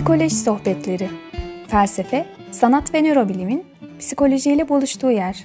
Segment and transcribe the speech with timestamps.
[0.00, 1.08] Psikoloji Sohbetleri
[1.68, 3.66] Felsefe, sanat ve nörobilimin
[3.98, 5.44] psikolojiyle buluştuğu yer.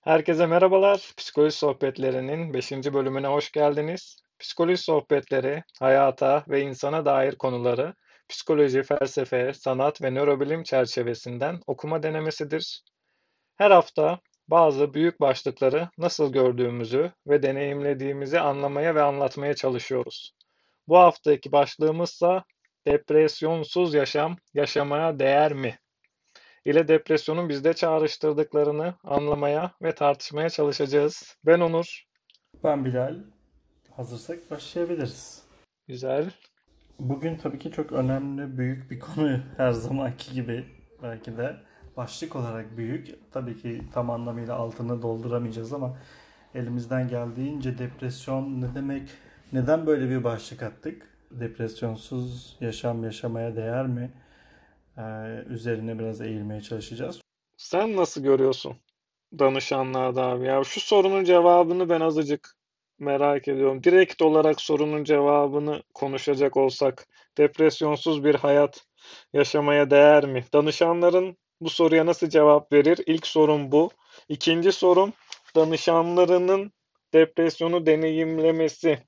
[0.00, 1.12] Herkese merhabalar.
[1.16, 2.72] Psikoloji Sohbetleri'nin 5.
[2.72, 4.16] bölümüne hoş geldiniz.
[4.38, 7.94] Psikoloji sohbetleri, hayata ve insana dair konuları
[8.28, 12.82] psikoloji, felsefe, sanat ve nörobilim çerçevesinden okuma denemesidir.
[13.56, 20.34] Her hafta bazı büyük başlıkları nasıl gördüğümüzü ve deneyimlediğimizi anlamaya ve anlatmaya çalışıyoruz.
[20.88, 22.44] Bu haftaki başlığımızsa
[22.86, 25.78] depresyonsuz yaşam yaşamaya değer mi?
[26.64, 31.36] ile depresyonun bizde çağrıştırdıklarını anlamaya ve tartışmaya çalışacağız.
[31.46, 32.04] Ben Onur.
[32.64, 33.14] Ben Bilal.
[33.90, 35.42] Hazırsak başlayabiliriz.
[35.86, 36.30] Güzel.
[36.98, 40.64] Bugün tabii ki çok önemli, büyük bir konu her zamanki gibi
[41.02, 41.56] belki de
[41.98, 43.32] başlık olarak büyük.
[43.32, 45.96] Tabii ki tam anlamıyla altını dolduramayacağız ama
[46.54, 49.08] elimizden geldiğince depresyon ne demek,
[49.52, 51.08] neden böyle bir başlık attık?
[51.30, 54.10] Depresyonsuz yaşam yaşamaya değer mi?
[54.98, 55.02] Ee,
[55.48, 57.20] üzerine biraz eğilmeye çalışacağız.
[57.56, 58.76] Sen nasıl görüyorsun
[59.38, 60.44] danışanlarda abi?
[60.44, 62.56] Ya şu sorunun cevabını ben azıcık
[62.98, 63.84] merak ediyorum.
[63.84, 67.06] Direkt olarak sorunun cevabını konuşacak olsak
[67.38, 68.84] depresyonsuz bir hayat
[69.32, 70.44] yaşamaya değer mi?
[70.52, 73.00] Danışanların bu soruya nasıl cevap verir?
[73.06, 73.90] İlk sorum bu.
[74.28, 75.12] İkinci sorum
[75.56, 76.72] danışanlarının
[77.12, 78.98] depresyonu deneyimlemesi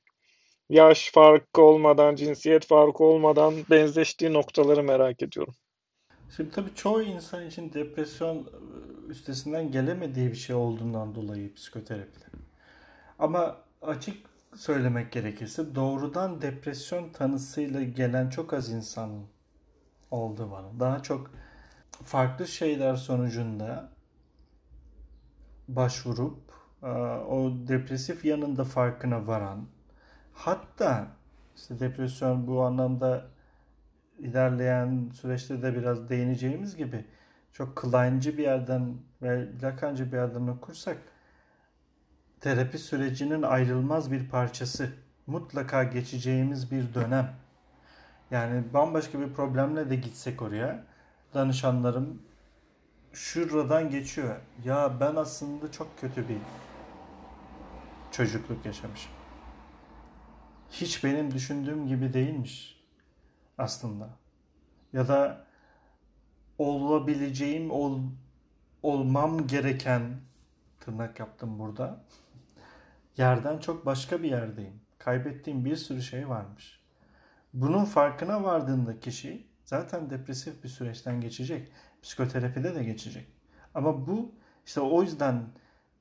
[0.71, 5.55] yaş farkı olmadan, cinsiyet farkı olmadan benzeştiği noktaları merak ediyorum.
[6.37, 8.51] Şimdi tabii çoğu insan için depresyon
[9.09, 12.25] üstesinden gelemediği bir şey olduğundan dolayı psikoterapide.
[13.19, 14.17] Ama açık
[14.57, 19.11] söylemek gerekirse doğrudan depresyon tanısıyla gelen çok az insan
[20.11, 20.81] oldu bana.
[20.81, 21.31] Daha çok
[22.05, 23.91] farklı şeyler sonucunda
[25.69, 26.39] başvurup
[26.83, 29.67] e, o depresif yanında farkına varan
[30.33, 31.07] hatta
[31.57, 33.27] işte depresyon bu anlamda
[34.19, 37.05] ilerleyen süreçte de biraz değineceğimiz gibi
[37.53, 40.97] çok kılaincı bir yerden ve lakancı bir yerden okursak
[42.41, 44.89] terapi sürecinin ayrılmaz bir parçası.
[45.27, 47.35] Mutlaka geçeceğimiz bir dönem.
[48.31, 50.85] Yani bambaşka bir problemle de gitsek oraya
[51.35, 52.23] danışanlarım
[53.13, 54.37] şuradan geçiyor.
[54.65, 56.39] Ya ben aslında çok kötü bir
[58.11, 59.13] çocukluk yaşamışım.
[60.71, 62.85] Hiç benim düşündüğüm gibi değilmiş
[63.59, 64.11] aslında.
[64.93, 65.47] Ya da
[66.59, 68.01] olabileceğim, ol,
[68.83, 70.21] olmam gereken
[70.81, 72.05] tırnak yaptım burada.
[73.17, 74.81] Yerden çok başka bir yerdeyim.
[74.99, 76.81] Kaybettiğim bir sürü şey varmış.
[77.55, 81.69] Bunun farkına vardığında kişi zaten depresif bir süreçten geçecek.
[82.03, 83.27] Psikoterapide de geçecek.
[83.75, 84.33] Ama bu
[84.67, 85.45] işte o yüzden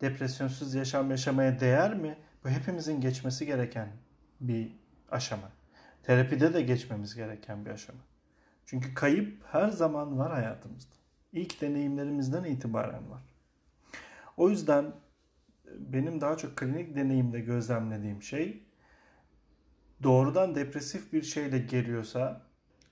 [0.01, 2.17] depresyonsuz yaşam yaşamaya değer mi?
[2.43, 3.89] Bu hepimizin geçmesi gereken
[4.41, 4.71] bir
[5.11, 5.51] aşama.
[6.03, 7.99] Terapide de geçmemiz gereken bir aşama.
[8.65, 10.95] Çünkü kayıp her zaman var hayatımızda.
[11.33, 13.21] İlk deneyimlerimizden itibaren var.
[14.37, 14.85] O yüzden
[15.77, 18.63] benim daha çok klinik deneyimde gözlemlediğim şey
[20.03, 22.48] doğrudan depresif bir şeyle geliyorsa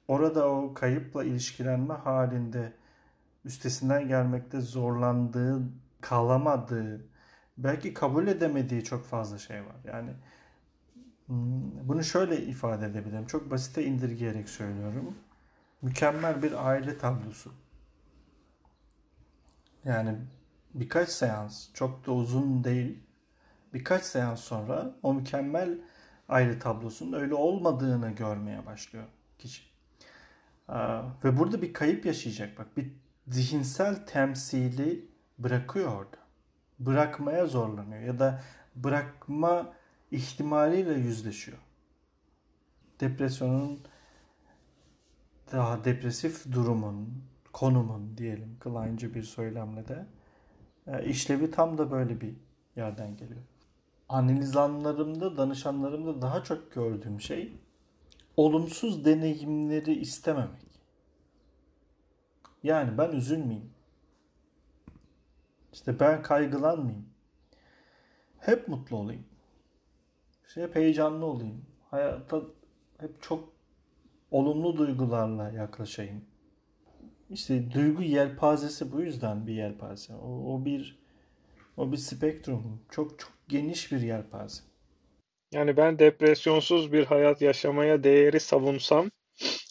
[0.08, 2.74] orada o kayıpla ilişkilenme halinde
[3.46, 5.62] üstesinden gelmekte zorlandığı,
[6.02, 7.06] kalamadığı,
[7.58, 9.76] belki kabul edemediği çok fazla şey var.
[9.86, 10.12] Yani
[11.28, 13.26] hmm, bunu şöyle ifade edebilirim.
[13.26, 15.16] Çok basite indirgeyerek söylüyorum.
[15.82, 17.54] Mükemmel bir aile tablosu.
[19.86, 20.16] Yani
[20.74, 23.00] birkaç seans, çok da uzun değil,
[23.74, 25.78] birkaç seans sonra o mükemmel
[26.30, 29.06] aile tablosunun öyle olmadığını görmeye başlıyor
[29.40, 29.77] kişi.
[31.24, 32.58] Ve burada bir kayıp yaşayacak.
[32.58, 32.92] Bak bir
[33.28, 35.06] zihinsel temsili
[35.40, 36.18] bırakıyor orada.
[36.80, 38.44] Bırakmaya zorlanıyor ya da
[38.76, 39.74] bırakma
[40.12, 41.58] ihtimaliyle yüzleşiyor.
[43.00, 43.80] Depresyonun
[45.52, 47.24] daha depresif durumun,
[47.54, 50.06] konumun diyelim kılancı bir söylemle de
[50.88, 52.36] e, işlevi tam da böyle bir
[52.76, 53.42] yerden geliyor.
[54.10, 57.54] Analizanlarımda, danışanlarımda daha çok gördüğüm şey
[58.38, 60.68] olumsuz deneyimleri istememek.
[62.64, 63.74] Yani ben üzülmeyeyim.
[65.74, 67.10] İşte ben kaygılanmayayım.
[68.40, 69.26] Hep mutlu olayım.
[70.48, 71.66] İşte hep heyecanlı olayım.
[71.92, 72.42] Hayata
[72.98, 73.54] hep çok
[74.32, 76.26] olumlu duygularla yaklaşayım.
[77.30, 80.16] İşte duygu yelpazesi bu yüzden bir yelpaze.
[80.16, 81.00] O, o bir
[81.78, 82.82] o bir spektrum.
[82.90, 84.67] Çok çok geniş bir yelpaze.
[85.58, 89.12] Yani ben depresyonsuz bir hayat yaşamaya değeri savunsam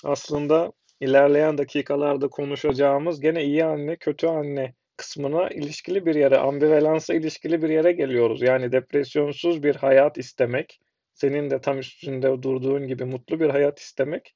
[0.04, 7.62] aslında ilerleyen dakikalarda konuşacağımız gene iyi anne, kötü anne kısmına ilişkili bir yere, ambivalansa ilişkili
[7.62, 8.42] bir yere geliyoruz.
[8.42, 10.80] Yani depresyonsuz bir hayat istemek
[11.12, 14.34] senin de tam üstünde durduğun gibi mutlu bir hayat istemek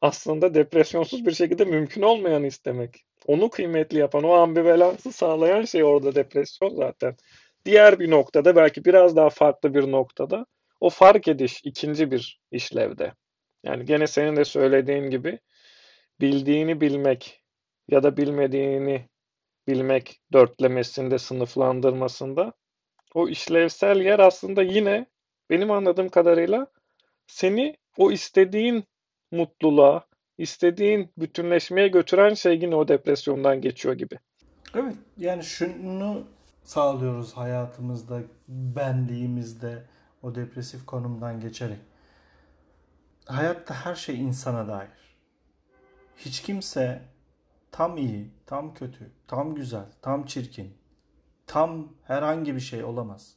[0.00, 3.04] aslında depresyonsuz bir şekilde mümkün olmayanı istemek.
[3.26, 7.16] Onu kıymetli yapan, o ambivalansı sağlayan şey orada depresyon zaten.
[7.64, 10.46] Diğer bir noktada belki biraz daha farklı bir noktada
[10.80, 13.12] o fark ediş ikinci bir işlevde.
[13.64, 15.38] Yani gene senin de söylediğin gibi
[16.20, 17.44] bildiğini bilmek
[17.88, 19.08] ya da bilmediğini
[19.68, 22.52] bilmek dörtlemesinde, sınıflandırmasında
[23.14, 25.06] o işlevsel yer aslında yine
[25.50, 26.66] benim anladığım kadarıyla
[27.26, 28.84] seni o istediğin
[29.30, 30.06] mutluluğa,
[30.38, 34.18] istediğin bütünleşmeye götüren şey yine o depresyondan geçiyor gibi.
[34.74, 36.26] Evet yani şunu
[36.64, 39.82] sağlıyoruz hayatımızda, benliğimizde
[40.22, 41.80] o depresif konumdan geçerek.
[43.26, 45.16] Hayatta her şey insana dair.
[46.16, 47.02] Hiç kimse
[47.72, 50.74] tam iyi, tam kötü, tam güzel, tam çirkin,
[51.46, 53.34] tam herhangi bir şey olamaz.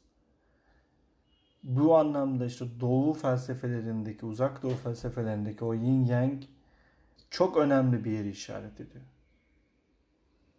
[1.63, 6.43] Bu anlamda işte doğu felsefelerindeki, uzak doğu felsefelerindeki o yin yang
[7.29, 9.05] çok önemli bir yeri işaret ediyor.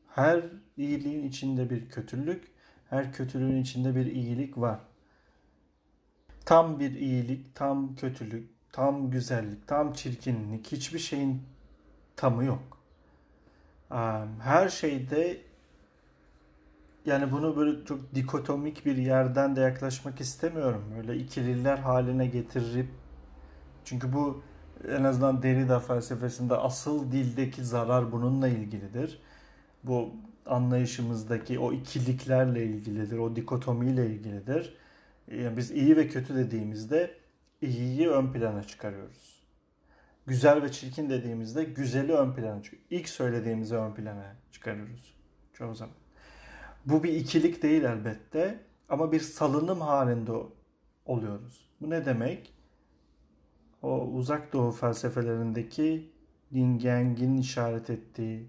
[0.09, 0.45] Her
[0.77, 2.53] iyiliğin içinde bir kötülük,
[2.91, 4.81] her kötülüğün içinde bir iyilik var.
[6.45, 11.43] Tam bir iyilik, tam kötülük, tam güzellik, tam çirkinlik, hiçbir şeyin
[12.17, 12.79] tamı yok.
[14.43, 15.41] Her şeyde
[17.07, 20.85] yani bunu böyle çok dikotomik bir yerden de yaklaşmak istemiyorum.
[20.99, 22.89] Öyle ikililer haline getirip
[23.85, 24.43] çünkü bu
[24.89, 29.19] en azından Derrida felsefesinde asıl dildeki zarar bununla ilgilidir.
[29.85, 30.11] Bu
[30.47, 34.75] anlayışımızdaki o ikiliklerle ilgilidir, o dikotomiyle ilgilidir.
[35.31, 37.15] Yani biz iyi ve kötü dediğimizde
[37.61, 39.43] iyiyi ön plana çıkarıyoruz.
[40.27, 42.87] Güzel ve çirkin dediğimizde güzeli ön plana çıkarıyoruz.
[42.91, 45.15] İlk söylediğimizi ön plana çıkarıyoruz
[45.53, 45.95] çoğu zaman.
[46.87, 50.33] Bu bir ikilik değil elbette ama bir salınım halinde
[51.07, 51.69] oluyoruz.
[51.81, 52.53] Bu ne demek?
[53.83, 56.13] O uzak doğu felsefelerindeki
[56.55, 58.47] Dingeng'in işaret ettiği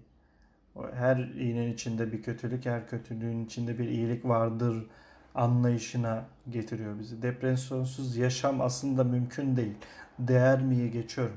[0.94, 4.86] her iyinin içinde bir kötülük, her kötülüğün içinde bir iyilik vardır
[5.34, 7.22] anlayışına getiriyor bizi.
[7.22, 9.74] Depresyonsuz yaşam aslında mümkün değil.
[10.18, 11.36] Değer miye geçiyorum.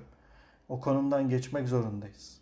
[0.70, 2.38] O konumdan geçmek zorundayız.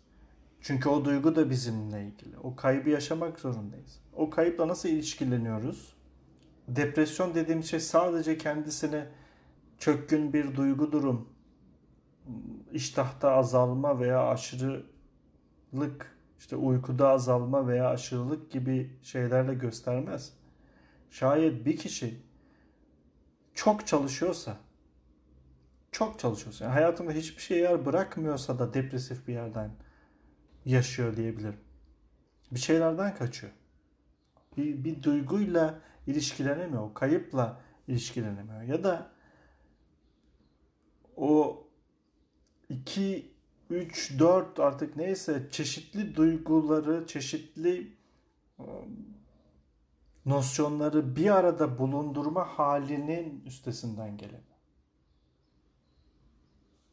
[0.60, 2.38] Çünkü o duygu da bizimle ilgili.
[2.38, 4.00] O kaybı yaşamak zorundayız.
[4.16, 5.96] O kayıpla nasıl ilişkileniyoruz?
[6.68, 9.04] Depresyon dediğim şey sadece kendisini
[9.78, 11.28] çökkün bir duygu durum,
[12.72, 20.32] iştahta azalma veya aşırılık, işte uykuda azalma veya aşırılık gibi şeylerle göstermez.
[21.16, 22.20] Şayet bir kişi
[23.54, 24.56] çok çalışıyorsa,
[25.92, 29.70] çok çalışıyorsa, yani hayatında hiçbir şey yer bırakmıyorsa da depresif bir yerden
[30.64, 31.60] yaşıyor diyebilirim.
[32.50, 33.52] Bir şeylerden kaçıyor.
[34.56, 36.94] Bir, bir duyguyla ilişkilenemiyor.
[36.94, 38.62] Kayıpla ilişkilenemiyor.
[38.62, 39.10] Ya da
[41.16, 41.64] o
[42.68, 43.32] 2,
[43.70, 47.92] 3, 4 artık neyse çeşitli duyguları, çeşitli
[48.58, 49.15] um,
[50.26, 54.42] nosyonları bir arada bulundurma halinin üstesinden gelemiyor.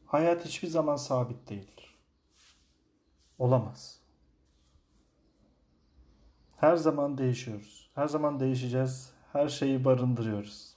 [0.06, 1.98] Hayat hiçbir zaman sabit değildir.
[3.38, 4.00] Olamaz.
[6.56, 7.90] Her zaman değişiyoruz.
[7.94, 9.12] Her zaman değişeceğiz.
[9.32, 10.76] Her şeyi barındırıyoruz.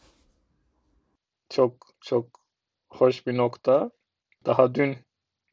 [1.50, 2.26] Çok çok
[2.90, 3.92] hoş bir nokta.
[4.46, 4.98] Daha dün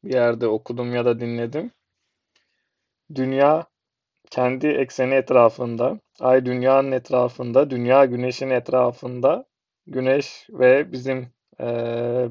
[0.03, 1.71] bir yerde okudum ya da dinledim.
[3.15, 3.67] Dünya
[4.31, 9.45] kendi ekseni etrafında, ay dünyanın etrafında, dünya güneşin etrafında,
[9.87, 11.29] güneş ve bizim
[11.59, 11.65] e,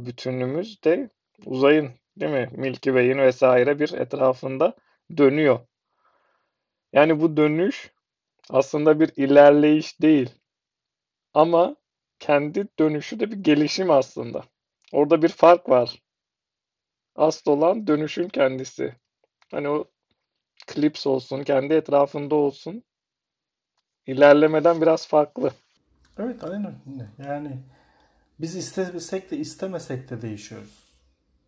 [0.06, 1.08] bütünlüğümüz de
[1.46, 2.48] uzayın değil mi?
[2.52, 4.74] Milky Way'in vesaire bir etrafında
[5.16, 5.60] dönüyor.
[6.92, 7.92] Yani bu dönüş
[8.50, 10.30] aslında bir ilerleyiş değil.
[11.34, 11.76] Ama
[12.18, 14.44] kendi dönüşü de bir gelişim aslında.
[14.92, 16.02] Orada bir fark var.
[17.16, 18.94] Asıl olan dönüşün kendisi.
[19.50, 19.84] Hani o
[20.66, 22.82] klips olsun, kendi etrafında olsun.
[24.06, 25.50] İlerlemeden biraz farklı.
[26.18, 26.74] Evet aynen.
[27.26, 27.58] Yani
[28.40, 30.84] biz istesek de istemesek de değişiyoruz.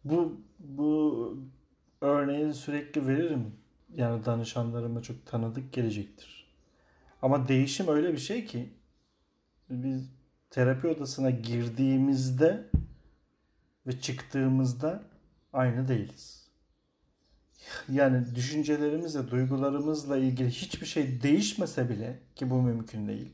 [0.05, 1.39] Bu bu
[2.01, 3.55] örneği sürekli veririm.
[3.95, 6.47] Yani danışanlarıma çok tanıdık gelecektir.
[7.23, 8.73] Ama değişim öyle bir şey ki
[9.71, 10.11] biz
[10.51, 12.71] terapi odasına girdiğimizde
[13.87, 15.03] ve çıktığımızda
[15.53, 16.46] aynı değiliz.
[17.89, 23.33] Yani düşüncelerimizle, duygularımızla ilgili hiçbir şey değişmese bile ki bu mümkün değil.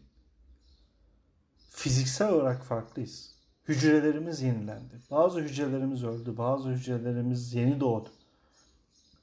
[1.71, 3.35] Fiziksel olarak farklıyız.
[3.69, 4.95] Hücrelerimiz yenilendi.
[5.11, 8.09] Bazı hücrelerimiz öldü, bazı hücrelerimiz yeni doğdu.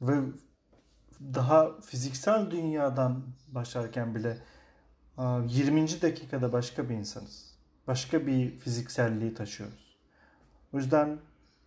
[0.01, 0.21] Ve
[1.21, 4.37] daha fiziksel dünyadan başlarken bile
[5.47, 6.01] 20.
[6.01, 7.55] dakikada başka bir insanız.
[7.87, 9.97] Başka bir fizikselliği taşıyoruz.
[10.73, 11.19] O yüzden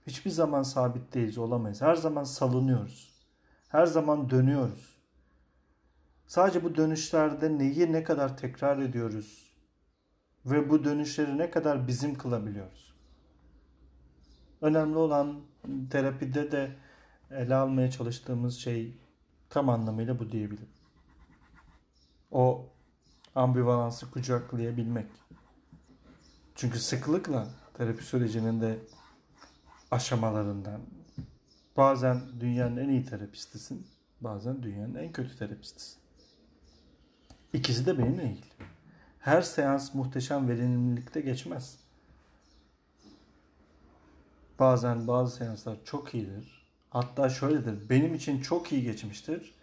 [0.06, 1.82] hiçbir zaman sabit değiliz, olamayız.
[1.82, 3.11] Her zaman salınıyoruz.
[3.72, 4.96] Her zaman dönüyoruz.
[6.26, 9.52] Sadece bu dönüşlerde neyi ne kadar tekrar ediyoruz
[10.46, 12.94] ve bu dönüşleri ne kadar bizim kılabiliyoruz.
[14.60, 15.40] Önemli olan
[15.90, 16.76] terapide de
[17.30, 18.98] ele almaya çalıştığımız şey
[19.50, 20.72] tam anlamıyla bu diyebilirim.
[22.30, 22.66] O
[23.34, 25.08] ambivalansı kucaklayabilmek.
[26.54, 28.78] Çünkü sıklıkla terapi sürecinin de
[29.90, 30.80] aşamalarından
[31.76, 33.86] bazen dünyanın en iyi terapistisin,
[34.20, 35.98] bazen dünyanın en kötü terapistisin.
[37.52, 38.52] İkisi de benimle ilgili.
[39.18, 41.78] Her seans muhteşem verimlilikte geçmez.
[44.58, 46.66] Bazen bazı seanslar çok iyidir.
[46.90, 47.88] Hatta şöyledir.
[47.90, 49.54] Benim için çok iyi geçmiştir.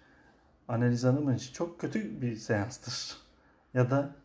[0.68, 3.18] Analiz Hanım'ın için çok kötü bir seanstır.
[3.74, 4.16] Ya da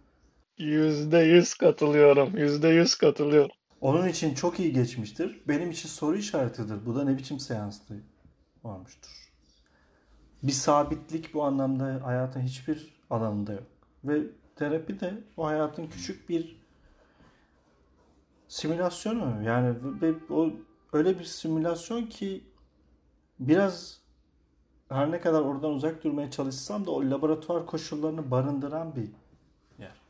[0.58, 2.36] Yüzde yüz katılıyorum.
[2.36, 3.56] Yüzde yüz katılıyorum.
[3.80, 5.42] Onun için çok iyi geçmiştir.
[5.48, 6.86] Benim için soru işaretidir.
[6.86, 7.94] Bu da ne biçim seanstı
[8.64, 9.32] olmuştur.
[10.42, 13.66] Bir sabitlik bu anlamda hayatın hiçbir alanında yok.
[14.04, 14.22] Ve
[14.56, 16.64] terapi de o hayatın küçük bir
[18.48, 19.42] simülasyonu.
[19.42, 19.76] Yani
[20.30, 20.50] o
[20.92, 22.44] öyle bir simülasyon ki
[23.40, 24.00] biraz
[24.88, 29.08] her ne kadar oradan uzak durmaya çalışsam da o laboratuvar koşullarını barındıran bir
[29.78, 30.00] yer.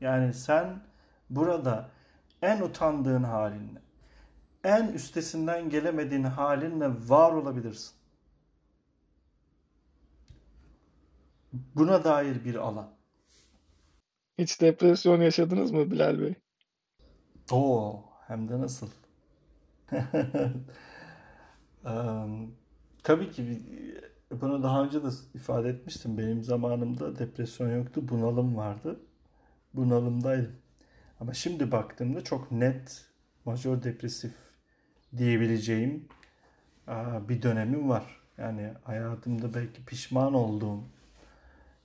[0.00, 0.82] Yani sen
[1.30, 1.88] burada
[2.42, 3.82] en utandığın halinle,
[4.64, 7.94] en üstesinden gelemediğin halinle var olabilirsin.
[11.74, 12.90] Buna dair bir alan.
[14.38, 16.34] Hiç depresyon yaşadınız mı Bilal Bey?
[17.50, 18.88] Oo, hem de nasıl?
[21.84, 22.50] Em,
[23.02, 23.60] tabii ki
[24.30, 26.18] bunu daha önce de ifade etmiştim.
[26.18, 29.00] Benim zamanımda depresyon yoktu, bunalım vardı.
[29.74, 30.56] Bunalımdaydım.
[31.20, 33.06] Ama şimdi baktığımda çok net
[33.44, 34.34] majör depresif
[35.16, 36.08] diyebileceğim
[37.28, 38.20] bir dönemim var.
[38.38, 40.80] Yani hayatımda belki pişman olduğum,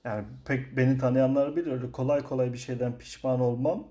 [0.04, 3.86] yani pek beni tanıyanlar bilir öyle kolay kolay bir şeyden pişman olmam.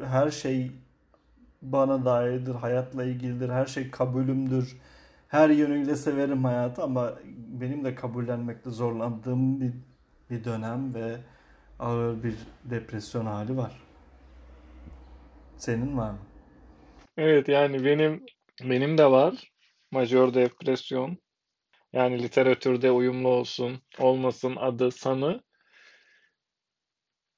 [0.00, 0.72] Her şey
[1.62, 4.78] bana dairdir, hayatla ilgilidir, her şey kabulümdür.
[5.28, 9.72] Her yönüyle severim hayatı ama benim de kabullenmekte zorlandığım bir,
[10.30, 11.16] bir dönem ve
[11.78, 12.34] ağır bir
[12.64, 13.83] depresyon hali var.
[15.56, 16.18] Senin var mı?
[17.16, 18.26] Evet yani benim
[18.62, 19.52] benim de var.
[19.90, 21.18] Majör depresyon.
[21.92, 25.40] Yani literatürde uyumlu olsun, olmasın adı sanı.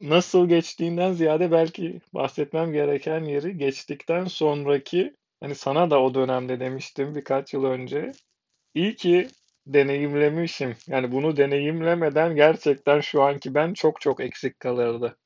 [0.00, 7.14] Nasıl geçtiğinden ziyade belki bahsetmem gereken yeri geçtikten sonraki hani sana da o dönemde demiştim
[7.14, 8.12] birkaç yıl önce.
[8.74, 9.28] İyi ki
[9.66, 10.76] deneyimlemişim.
[10.86, 15.18] Yani bunu deneyimlemeden gerçekten şu anki ben çok çok eksik kalırdı.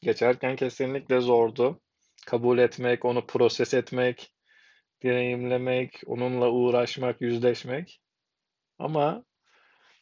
[0.00, 1.80] Geçerken kesinlikle zordu.
[2.28, 4.32] Kabul etmek, onu proses etmek,
[5.02, 8.00] deneyimlemek, onunla uğraşmak, yüzleşmek.
[8.78, 9.24] Ama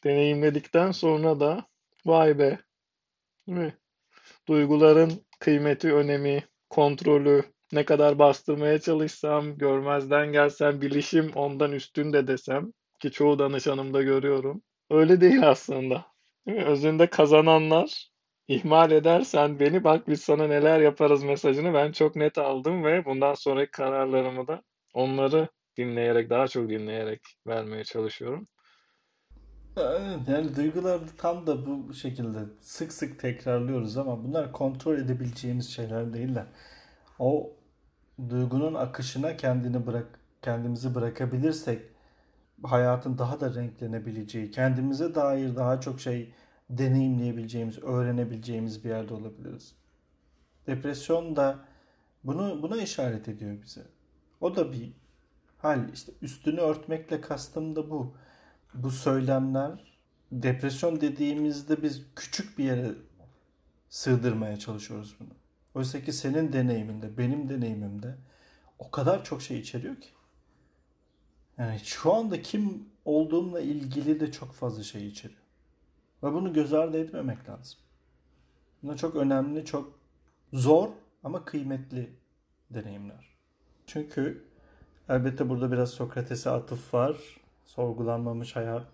[0.03, 1.67] deneyimledikten sonra da
[2.05, 2.59] vay be,
[3.47, 3.77] değil mi?
[4.47, 7.43] Duyguların kıymeti, önemi, kontrolü,
[7.73, 14.61] ne kadar bastırmaya çalışsam, görmezden gelsem, bilişim ondan üstün de desem ki çoğu danışanımda görüyorum.
[14.89, 16.05] Öyle değil aslında.
[16.47, 16.65] Değil mi?
[16.65, 18.09] Özünde kazananlar
[18.47, 23.33] ihmal edersen beni bak biz sana neler yaparız mesajını ben çok net aldım ve bundan
[23.33, 24.61] sonraki kararlarımı da
[24.93, 28.47] onları dinleyerek, daha çok dinleyerek vermeye çalışıyorum.
[30.27, 36.45] Yani duyguları tam da bu şekilde sık sık tekrarlıyoruz ama bunlar kontrol edebileceğimiz şeyler değiller.
[37.19, 37.51] O
[38.29, 41.81] duygunun akışına kendini bırak, kendimizi bırakabilirsek
[42.63, 46.33] hayatın daha da renklenebileceği, kendimize dair daha çok şey
[46.69, 49.75] deneyimleyebileceğimiz, öğrenebileceğimiz bir yerde olabiliriz.
[50.67, 51.59] Depresyon da
[52.23, 53.85] bunu buna işaret ediyor bize.
[54.41, 54.91] O da bir
[55.57, 55.93] hal.
[55.93, 58.15] İşte üstünü örtmekle kastım da bu.
[58.73, 59.97] Bu söylemler
[60.31, 62.91] depresyon dediğimizde biz küçük bir yere
[63.89, 65.29] sığdırmaya çalışıyoruz bunu.
[65.75, 68.15] Oysa ki senin deneyiminde, benim deneyimimde
[68.79, 70.09] o kadar çok şey içeriyor ki.
[71.57, 75.41] Yani şu anda kim olduğumla ilgili de çok fazla şey içeriyor.
[76.23, 77.79] Ve bunu göz ardı etmemek lazım.
[78.83, 79.99] Bunlar çok önemli, çok
[80.53, 80.89] zor
[81.23, 82.09] ama kıymetli
[82.69, 83.37] deneyimler.
[83.87, 84.43] Çünkü
[85.09, 87.17] elbette burada biraz Sokrates'e atıf var.
[87.65, 88.87] Sorgulanmamış hayat,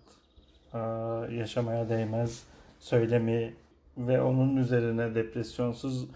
[0.72, 2.44] aa, yaşamaya değmez
[2.80, 3.54] söylemi
[3.98, 6.06] ve onun üzerine depresyonsuz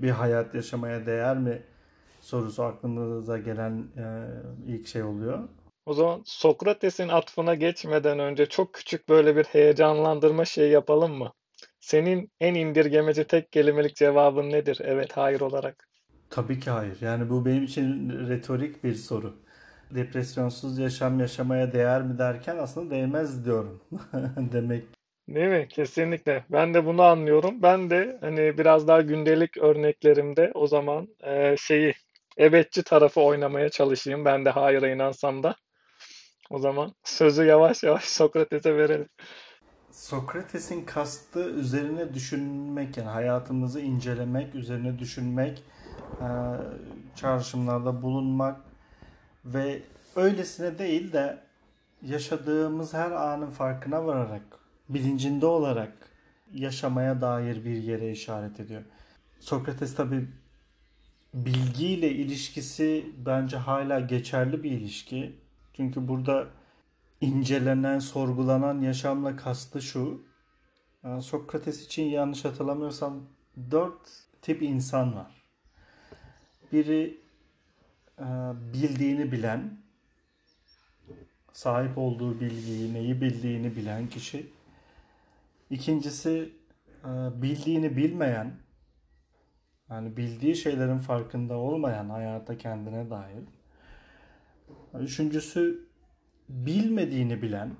[0.00, 1.62] bir hayat yaşamaya değer mi
[2.20, 4.26] sorusu aklımıza gelen e,
[4.66, 5.48] ilk şey oluyor.
[5.88, 11.32] O zaman Sokrates'in atfına geçmeden önce çok küçük böyle bir heyecanlandırma şey yapalım mı?
[11.80, 14.78] Senin en indirgemeci tek kelimelik cevabın nedir?
[14.84, 15.88] Evet, hayır olarak.
[16.30, 16.98] Tabii ki hayır.
[17.00, 19.36] Yani bu benim için retorik bir soru.
[19.90, 23.80] Depresyonsuz yaşam yaşamaya değer mi derken aslında değmez diyorum.
[24.52, 24.84] Demek
[25.28, 25.68] Değil mi?
[25.68, 26.44] Kesinlikle.
[26.50, 27.62] Ben de bunu anlıyorum.
[27.62, 31.94] Ben de hani biraz daha gündelik örneklerimde o zaman e, şeyi
[32.36, 34.24] evetçi tarafı oynamaya çalışayım.
[34.24, 35.56] Ben de hayıra inansam da.
[36.50, 39.08] O zaman sözü yavaş yavaş Sokrates'e verelim.
[39.90, 45.62] Sokrates'in kastı üzerine düşünmek yani hayatımızı incelemek, üzerine düşünmek,
[46.20, 46.28] e,
[47.16, 48.60] çağrışımlarda bulunmak
[49.44, 49.82] ve
[50.16, 51.38] öylesine değil de
[52.02, 54.42] yaşadığımız her anın farkına vararak,
[54.88, 55.92] bilincinde olarak
[56.54, 58.82] yaşamaya dair bir yere işaret ediyor.
[59.40, 60.28] Sokrates tabi
[61.34, 65.36] bilgiyle ilişkisi bence hala geçerli bir ilişki.
[65.78, 66.46] Çünkü burada
[67.20, 70.22] incelenen, sorgulanan yaşamla kastı şu.
[71.04, 73.20] Yani Sokrates için yanlış hatırlamıyorsam
[73.70, 74.08] dört
[74.42, 75.44] tip insan var.
[76.72, 77.20] Biri
[78.18, 78.24] e,
[78.72, 79.78] bildiğini bilen,
[81.52, 84.52] sahip olduğu bilgiyi, neyi bildiğini bilen kişi.
[85.70, 86.52] İkincisi
[87.04, 87.08] e,
[87.42, 88.56] bildiğini bilmeyen,
[89.90, 93.44] yani bildiği şeylerin farkında olmayan hayata kendine dair.
[94.94, 95.88] Üçüncüsü
[96.48, 97.70] bilmediğini bilen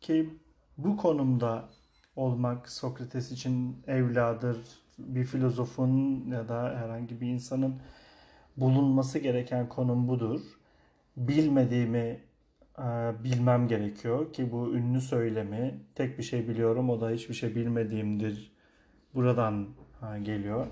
[0.00, 0.30] ki
[0.78, 1.68] bu konumda
[2.16, 4.58] olmak Sokrates için evladır,
[4.98, 7.80] bir filozofun ya da herhangi bir insanın
[8.56, 10.40] bulunması gereken konum budur.
[11.16, 12.20] Bilmediğimi
[12.78, 12.84] e,
[13.24, 18.52] bilmem gerekiyor ki bu ünlü söylemi tek bir şey biliyorum o da hiçbir şey bilmediğimdir.
[19.14, 19.68] Buradan
[20.02, 20.66] e, geliyor.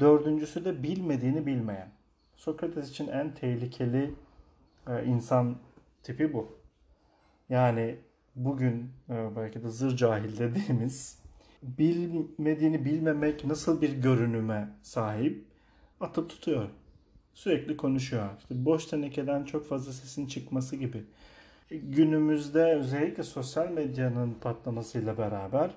[0.00, 1.88] Dördüncüsü de bilmediğini bilmeyen.
[2.36, 4.14] Sokrates için en tehlikeli
[5.06, 5.56] insan
[6.02, 6.58] tipi bu.
[7.48, 7.96] Yani
[8.36, 11.18] bugün e, belki de zır cahil dediğimiz
[11.62, 15.44] bilmediğini bilmemek nasıl bir görünüme sahip
[16.00, 16.68] atıp tutuyor.
[17.34, 18.28] Sürekli konuşuyor.
[18.38, 21.04] İşte boş tenekeden çok fazla sesin çıkması gibi.
[21.70, 25.70] Günümüzde özellikle sosyal medyanın patlamasıyla beraber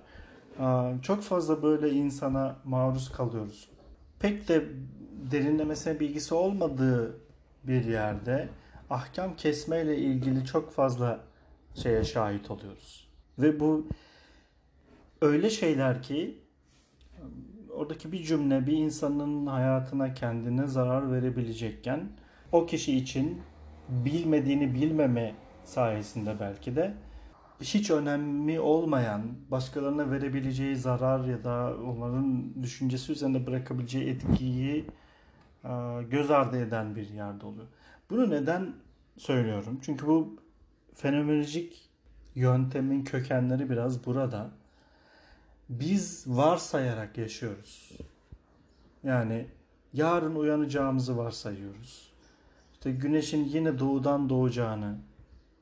[1.01, 3.69] çok fazla böyle insana maruz kalıyoruz.
[4.19, 4.63] Pek de
[5.31, 7.17] derinlemesine bilgisi olmadığı
[7.63, 8.49] bir yerde
[8.89, 11.19] ahkam kesmeyle ilgili çok fazla
[11.75, 13.09] şeye şahit oluyoruz.
[13.39, 13.87] Ve bu
[15.21, 16.39] öyle şeyler ki
[17.73, 22.09] oradaki bir cümle bir insanın hayatına kendine zarar verebilecekken
[22.51, 23.41] o kişi için
[23.89, 26.93] bilmediğini bilmeme sayesinde belki de
[27.61, 29.21] hiç önemli olmayan,
[29.51, 34.85] başkalarına verebileceği zarar ya da onların düşüncesi üzerinde bırakabileceği etkiyi
[36.09, 37.67] göz ardı eden bir yerde oluyor.
[38.09, 38.73] Bunu neden
[39.17, 39.79] söylüyorum?
[39.81, 40.35] Çünkü bu
[40.93, 41.89] fenomenolojik
[42.35, 44.49] yöntemin kökenleri biraz burada.
[45.69, 47.91] Biz varsayarak yaşıyoruz.
[49.03, 49.47] Yani
[49.93, 52.11] yarın uyanacağımızı varsayıyoruz.
[52.73, 54.97] İşte güneşin yine doğudan doğacağını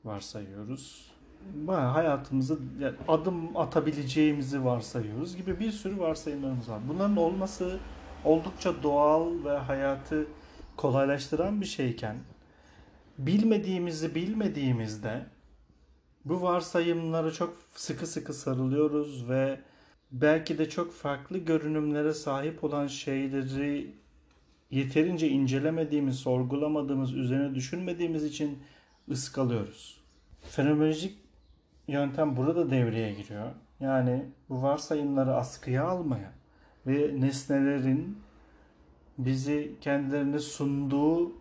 [0.04, 1.10] varsayıyoruz.
[1.54, 6.80] Bayağı hayatımızı yani adım atabileceğimizi varsayıyoruz gibi bir sürü varsayımlarımız var.
[6.88, 7.78] Bunların olması
[8.24, 10.26] oldukça doğal ve hayatı
[10.76, 12.16] kolaylaştıran bir şeyken
[13.18, 15.26] bilmediğimizi bilmediğimizde
[16.24, 19.60] bu varsayımlara çok sıkı sıkı sarılıyoruz ve
[20.12, 23.94] belki de çok farklı görünümlere sahip olan şeyleri
[24.70, 28.58] yeterince incelemediğimiz, sorgulamadığımız, üzerine düşünmediğimiz için
[29.10, 30.00] ıskalıyoruz.
[30.42, 31.18] Fenomenolojik
[31.88, 33.50] yöntem burada devreye giriyor.
[33.80, 36.32] Yani bu varsayımları askıya almaya
[36.86, 38.18] ve nesnelerin
[39.18, 41.32] bizi kendilerine sunduğu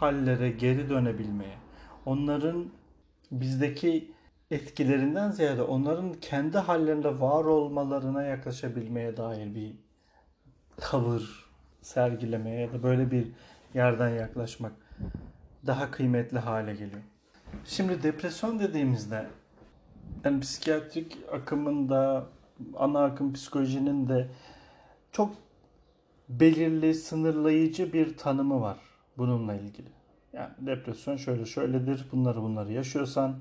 [0.00, 1.58] hallere geri dönebilmeye,
[2.06, 2.66] onların
[3.32, 4.12] bizdeki
[4.50, 9.72] etkilerinden ziyade onların kendi hallerinde var olmalarına yaklaşabilmeye dair bir
[10.76, 11.50] tavır
[11.82, 13.28] sergilemeye ya da böyle bir
[13.74, 14.72] yerden yaklaşmak
[15.66, 17.02] daha kıymetli hale geliyor.
[17.64, 19.26] Şimdi depresyon dediğimizde
[20.24, 22.26] yani psikiyatrik akımında
[22.76, 24.28] ana akım psikolojinin de
[25.12, 25.34] çok
[26.28, 28.89] belirli, sınırlayıcı bir tanımı var
[29.20, 29.88] bununla ilgili.
[30.32, 32.06] Yani depresyon şöyle şöyledir.
[32.12, 33.40] Bunları bunları yaşıyorsan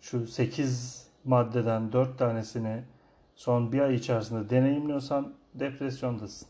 [0.00, 2.82] şu 8 maddeden 4 tanesini
[3.36, 6.48] son bir ay içerisinde deneyimliyorsan depresyondasın.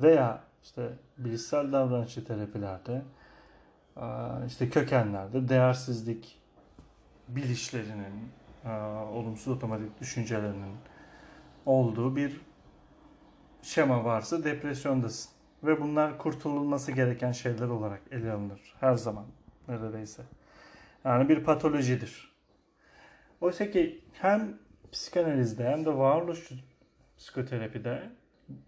[0.00, 3.02] Veya işte bilişsel davranışçı terapilerde
[4.46, 6.38] işte kökenlerde değersizlik
[7.28, 8.28] bilişlerinin
[9.12, 10.76] olumsuz otomatik düşüncelerinin
[11.66, 12.40] olduğu bir
[13.62, 15.31] şema varsa depresyondasın.
[15.62, 18.74] Ve bunlar kurtululması gereken şeyler olarak ele alınır.
[18.80, 19.26] Her zaman
[19.68, 20.22] neredeyse.
[21.04, 22.32] Yani bir patolojidir.
[23.40, 24.58] Oysa ki hem
[24.92, 26.50] psikanalizde hem de varoluş
[27.18, 28.02] psikoterapide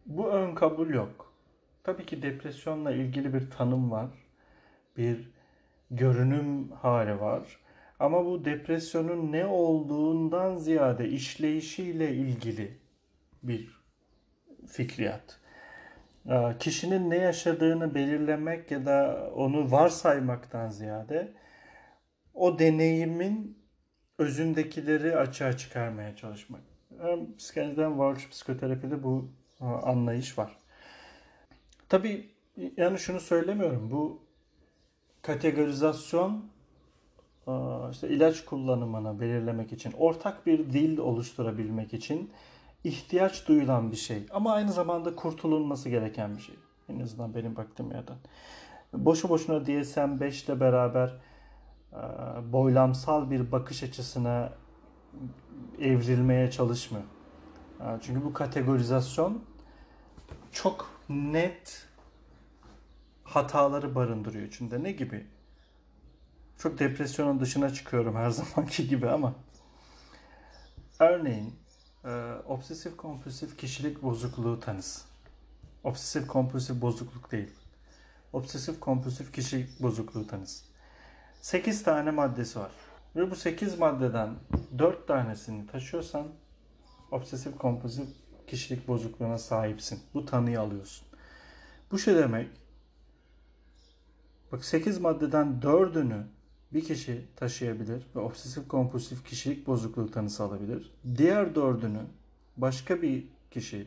[0.06, 1.32] bu ön kabul yok.
[1.82, 4.10] Tabii ki depresyonla ilgili bir tanım var.
[4.96, 5.30] Bir
[5.90, 7.58] görünüm hali var.
[8.00, 12.78] Ama bu depresyonun ne olduğundan ziyade işleyişiyle ilgili
[13.42, 13.80] bir
[14.66, 15.40] fikriyat.
[16.30, 21.32] Ee, Kişinin ne yaşadığını belirlemek ya da onu varsaymaktan ziyade
[22.34, 23.58] o deneyimin
[24.18, 26.60] özündekileri açığa çıkarmaya çalışmak.
[27.00, 30.56] Hem psikanalizden varoluş psikoterapide bu e, anlayış var.
[31.88, 32.30] Tabii
[32.76, 33.90] yani şunu söylemiyorum.
[33.90, 34.22] Bu
[35.22, 36.44] kategorizasyon
[37.48, 37.52] e,
[37.92, 42.30] işte ilaç kullanımını belirlemek için, ortak bir dil oluşturabilmek için
[42.84, 44.26] ihtiyaç duyulan bir şey.
[44.32, 46.54] Ama aynı zamanda kurtulunması gereken bir şey.
[46.88, 48.16] En azından benim baktığım yerden.
[48.92, 51.16] Boşu boşuna DSM-5 ile beraber
[51.92, 52.02] e,
[52.52, 54.52] boylamsal bir bakış açısına
[55.80, 57.04] evrilmeye çalışmıyor.
[57.80, 59.44] E, çünkü bu kategorizasyon
[60.52, 61.86] çok net
[63.24, 64.82] hataları barındırıyor içinde.
[64.82, 65.26] Ne gibi?
[66.58, 69.34] Çok depresyonun dışına çıkıyorum her zamanki gibi ama
[70.98, 71.63] örneğin
[72.04, 75.04] e, obsesif kompulsif kişilik bozukluğu tanısı.
[75.84, 77.50] Obsesif kompulsif bozukluk değil.
[78.32, 80.64] Obsesif kompulsif kişilik bozukluğu tanısı.
[81.40, 82.70] 8 tane maddesi var.
[83.16, 84.34] Ve bu 8 maddeden
[84.78, 86.26] 4 tanesini taşıyorsan
[87.10, 88.08] obsesif kompulsif
[88.46, 90.00] kişilik bozukluğuna sahipsin.
[90.14, 91.06] Bu tanıyı alıyorsun.
[91.90, 92.48] Bu şey demek
[94.52, 96.22] bak 8 maddeden 4'ünü
[96.74, 100.92] bir kişi taşıyabilir ve obsesif kompulsif kişilik bozukluğu tanısı alabilir.
[101.16, 102.00] Diğer dördünü
[102.56, 103.86] başka bir kişi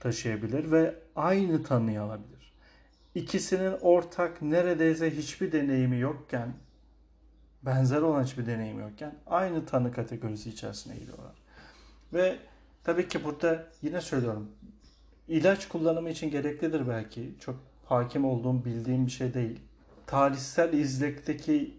[0.00, 2.52] taşıyabilir ve aynı tanıyı alabilir.
[3.14, 6.54] İkisinin ortak neredeyse hiçbir deneyimi yokken,
[7.62, 11.34] benzer olan hiçbir deneyimi yokken aynı tanı kategorisi içerisine giriyorlar.
[12.12, 12.36] Ve
[12.84, 14.50] tabii ki burada yine söylüyorum,
[15.28, 17.34] ilaç kullanımı için gereklidir belki.
[17.40, 19.60] Çok hakim olduğum, bildiğim bir şey değil.
[20.06, 21.77] Tarihsel izlekteki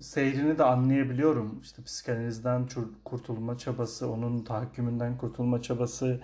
[0.00, 1.60] seyrini de anlayabiliyorum.
[1.62, 2.68] İşte psikanalizden
[3.04, 6.20] kurtulma çabası, onun tahakkümünden kurtulma çabası.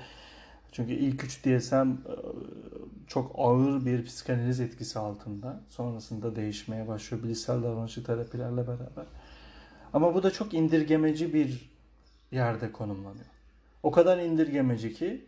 [0.73, 1.91] Çünkü ilk üç DSM
[3.07, 5.61] çok ağır bir psikanaliz etkisi altında.
[5.69, 9.07] Sonrasında değişmeye başlıyor bilişsel davranışçı terapilerle beraber.
[9.93, 11.71] Ama bu da çok indirgemeci bir
[12.31, 13.27] yerde konumlanıyor.
[13.83, 15.27] O kadar indirgemeci ki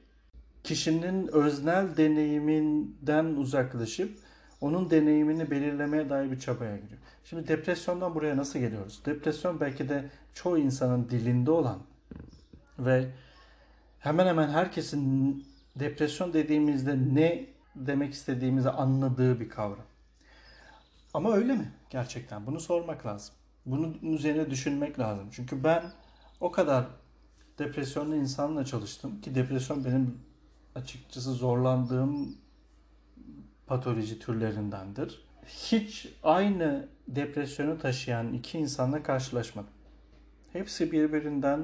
[0.65, 4.19] kişinin öznel deneyiminden uzaklaşıp
[4.61, 7.01] onun deneyimini belirlemeye dair bir çabaya giriyor.
[7.25, 9.03] Şimdi depresyondan buraya nasıl geliyoruz?
[9.07, 11.79] Depresyon belki de çoğu insanın dilinde olan
[12.79, 13.11] ve
[13.99, 15.44] hemen hemen herkesin
[15.77, 19.87] depresyon dediğimizde ne demek istediğimizi anladığı bir kavram.
[21.14, 22.47] Ama öyle mi gerçekten?
[22.47, 23.35] Bunu sormak lazım.
[23.66, 25.29] Bunun üzerine düşünmek lazım.
[25.33, 25.83] Çünkü ben
[26.40, 26.87] o kadar
[27.59, 30.18] depresyonlu insanla çalıştım ki depresyon benim
[30.75, 32.37] açıkçası zorlandığım
[33.69, 35.25] patoloji türlerindendir.
[35.47, 39.71] Hiç aynı depresyonu taşıyan iki insanla karşılaşmadım.
[40.53, 41.61] Hepsi birbirinden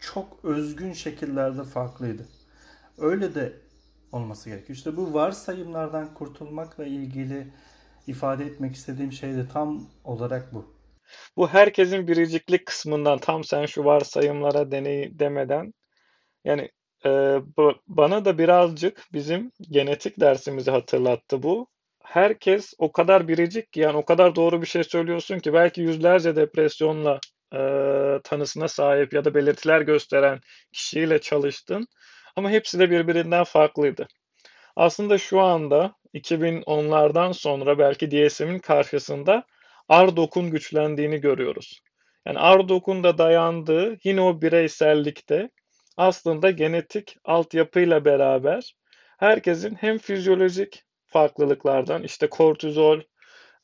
[0.00, 2.28] çok özgün şekillerde farklıydı.
[2.98, 3.52] Öyle de
[4.12, 4.76] olması gerekiyor.
[4.76, 7.46] İşte bu varsayımlardan kurtulmakla ilgili
[8.06, 10.74] ifade etmek istediğim şey de tam olarak bu.
[11.36, 15.72] Bu herkesin biriciklik kısmından tam sen şu varsayımlara deney demeden
[16.44, 16.70] yani
[17.06, 17.10] e,
[17.88, 21.66] bana da birazcık bizim genetik dersimizi hatırlattı bu.
[22.04, 26.36] Herkes o kadar biricik ki yani o kadar doğru bir şey söylüyorsun ki belki yüzlerce
[26.36, 27.20] depresyonla
[27.54, 27.58] e,
[28.24, 30.40] tanısına sahip ya da belirtiler gösteren
[30.72, 31.86] kişiyle çalıştın
[32.36, 34.08] ama hepsi de birbirinden farklıydı.
[34.76, 39.44] Aslında şu anda 2010'lardan sonra belki DSM'in karşısında
[39.88, 41.80] Ardok'un güçlendiğini görüyoruz.
[42.26, 45.50] Yani Ardok'un da dayandığı yine o bireysellikte
[45.96, 48.76] aslında genetik altyapıyla beraber
[49.18, 53.00] herkesin hem fizyolojik farklılıklardan işte kortizol,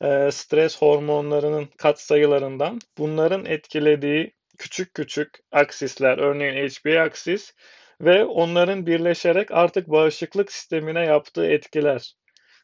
[0.01, 7.53] e, stres hormonlarının katsayılarından bunların etkilediği küçük küçük aksisler örneğin HB aksis
[8.01, 12.13] ve onların birleşerek artık bağışıklık sistemine yaptığı etkiler.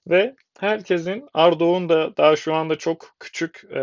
[0.07, 3.79] Ve herkesin Ardoğun da daha şu anda çok küçük e,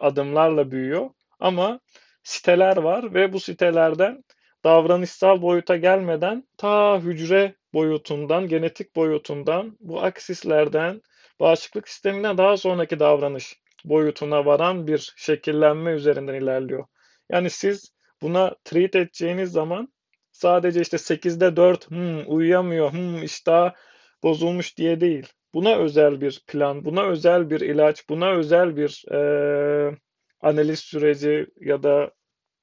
[0.00, 1.10] adımlarla büyüyor
[1.40, 1.80] ama
[2.22, 4.24] siteler var ve bu sitelerden
[4.64, 11.02] davranışsal boyuta gelmeden ta hücre boyutundan, genetik boyutundan, bu aksislerden,
[11.40, 16.86] bağışıklık sisteminden daha sonraki davranış boyutuna varan bir şekillenme üzerinden ilerliyor.
[17.30, 17.92] Yani siz
[18.22, 19.88] buna treat edeceğiniz zaman
[20.32, 23.74] sadece işte 8'de 4 hmm, uyuyamıyor, hmm, iştah
[24.22, 25.26] bozulmuş diye değil.
[25.54, 29.96] Buna özel bir plan, buna özel bir ilaç, buna özel bir e,
[30.40, 32.10] analiz süreci ya da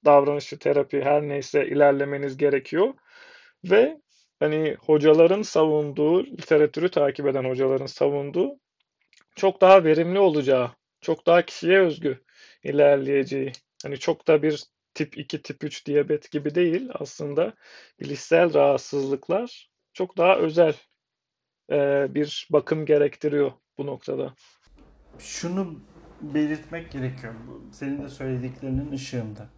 [0.06, 2.94] davranışçı terapi her neyse ilerlemeniz gerekiyor.
[3.64, 4.02] Ve
[4.40, 8.60] hani hocaların savunduğu, literatürü takip eden hocaların savunduğu
[9.36, 12.24] çok daha verimli olacağı, çok daha kişiye özgü
[12.64, 13.52] ilerleyeceği.
[13.84, 14.64] Hani çok da bir
[14.94, 17.54] tip 2, tip 3 diyabet gibi değil aslında
[18.00, 20.74] bilişsel rahatsızlıklar çok daha özel
[21.72, 24.34] e, bir bakım gerektiriyor bu noktada.
[25.20, 25.80] Şunu
[26.22, 27.34] belirtmek gerekiyor.
[27.72, 29.50] Senin de söylediklerinin ışığında.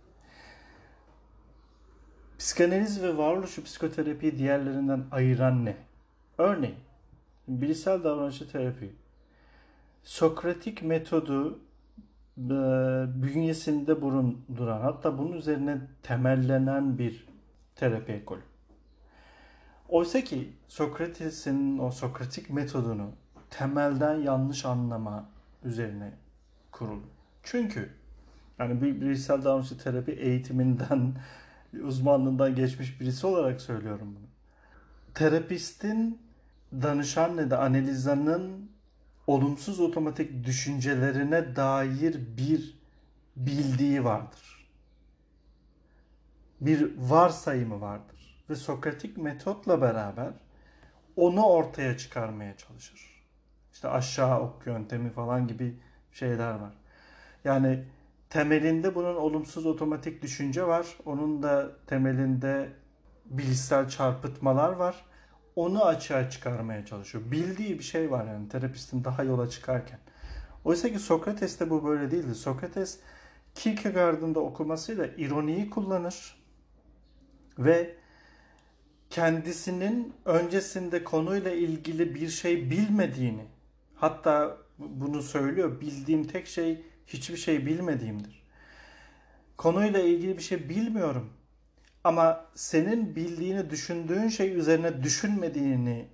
[2.39, 5.76] Psikanaliz ve varoluşu psikoterapiyi diğerlerinden ayıran ne?
[6.38, 6.76] Örneğin,
[7.47, 8.91] bilişsel davranışçı terapi,
[10.04, 11.60] Sokratik metodu
[12.38, 12.50] e,
[13.23, 17.28] bünyesinde bulunduran hatta bunun üzerine temellenen bir
[17.76, 18.41] terapi ekolü.
[19.89, 23.12] Oysa ki Sokrates'in o Sokratik metodunu
[23.50, 25.30] temelden yanlış anlama
[25.63, 26.12] üzerine
[26.71, 27.04] kurulu.
[27.43, 27.89] Çünkü
[28.60, 31.13] yani bir bilişsel davranışçı terapi eğitiminden,
[31.84, 34.27] uzmanlığından geçmiş birisi olarak söylüyorum bunu.
[35.13, 36.21] Terapistin
[36.73, 38.71] danışan ne de analizanın
[39.27, 42.77] olumsuz otomatik düşüncelerine dair bir
[43.36, 44.69] bildiği vardır.
[46.62, 48.43] Bir varsayımı vardır.
[48.49, 50.34] Ve Sokratik metotla beraber
[51.15, 53.23] onu ortaya çıkarmaya çalışır.
[53.73, 55.80] İşte aşağı ok yöntemi falan gibi
[56.12, 56.73] şeyler var.
[57.43, 57.84] Yani
[58.30, 60.88] temelinde bunun olumsuz otomatik düşünce var.
[61.06, 62.70] Onun da temelinde
[63.26, 65.06] bilişsel çarpıtmalar var
[65.58, 67.24] onu açığa çıkarmaya çalışıyor.
[67.32, 70.00] Bildiği bir şey var yani terapistin daha yola çıkarken.
[70.66, 72.36] Oysa ki Sokrates'te bu böyle değildi.
[72.36, 73.00] Sokrates
[73.56, 76.44] Kierkegaard'ın da okumasıyla ironiyi kullanır
[77.60, 77.96] ve
[79.10, 83.46] kendisinin öncesinde konuyla ilgili bir şey bilmediğini
[83.96, 85.82] hatta bunu söylüyor.
[85.82, 88.43] Bildiğim tek şey hiçbir şey bilmediğimdir.
[89.58, 91.30] Konuyla ilgili bir şey bilmiyorum
[92.04, 96.08] ama senin bildiğini düşündüğün şey üzerine düşünmediğini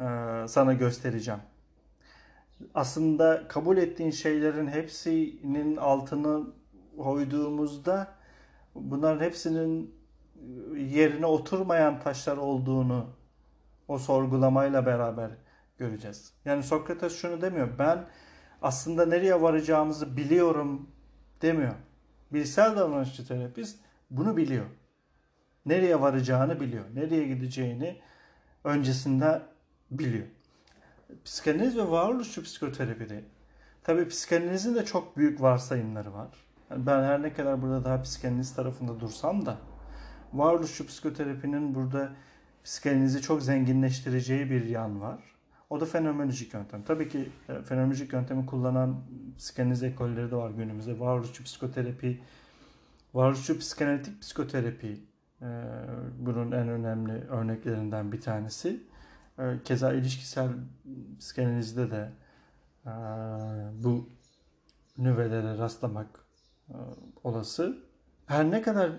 [0.00, 0.04] e,
[0.48, 1.40] sana göstereceğim.
[2.74, 6.46] Aslında kabul ettiğin şeylerin hepsinin altını
[6.98, 8.08] koyduğumuzda
[8.74, 9.94] bunların hepsinin
[10.76, 13.06] yerine oturmayan taşlar olduğunu
[13.88, 15.30] o sorgulamayla beraber
[15.78, 16.32] göreceğiz.
[16.44, 17.68] Yani Sokrates şunu demiyor.
[17.78, 18.06] Ben
[18.62, 20.90] aslında nereye varacağımızı biliyorum
[21.42, 21.74] demiyor.
[22.32, 23.78] Bilsel davranışçı terapist
[24.10, 24.66] bunu biliyor
[25.68, 26.84] nereye varacağını biliyor.
[26.94, 27.96] Nereye gideceğini
[28.64, 29.42] öncesinde
[29.90, 30.26] biliyor.
[31.24, 33.24] Psikanaliz ve varoluşçu psikoterapide
[33.82, 36.28] tabi psikanalizin de çok büyük varsayımları var.
[36.70, 39.56] Yani ben her ne kadar burada daha psikanaliz tarafında dursam da
[40.32, 42.12] varoluşçu psikoterapinin burada
[42.64, 45.18] psikanalizi çok zenginleştireceği bir yan var.
[45.70, 46.82] O da fenomenolojik yöntem.
[46.82, 48.96] Tabii ki e, fenomenolojik yöntemi kullanan
[49.38, 51.00] psikanaliz ekolleri de var günümüzde.
[51.00, 52.20] Varoluşçu psikoterapi,
[53.14, 55.08] varoluşçu psikanalitik psikoterapi
[55.42, 55.46] ee,
[56.18, 58.82] bunun en önemli örneklerinden bir tanesi.
[59.38, 60.48] Ee, keza ilişkisel
[61.18, 62.12] psikanalizde de
[62.86, 62.90] e,
[63.84, 64.08] bu
[64.98, 66.06] nüvelere rastlamak
[66.68, 66.74] e,
[67.24, 67.78] olası.
[68.26, 68.92] Her ne kadar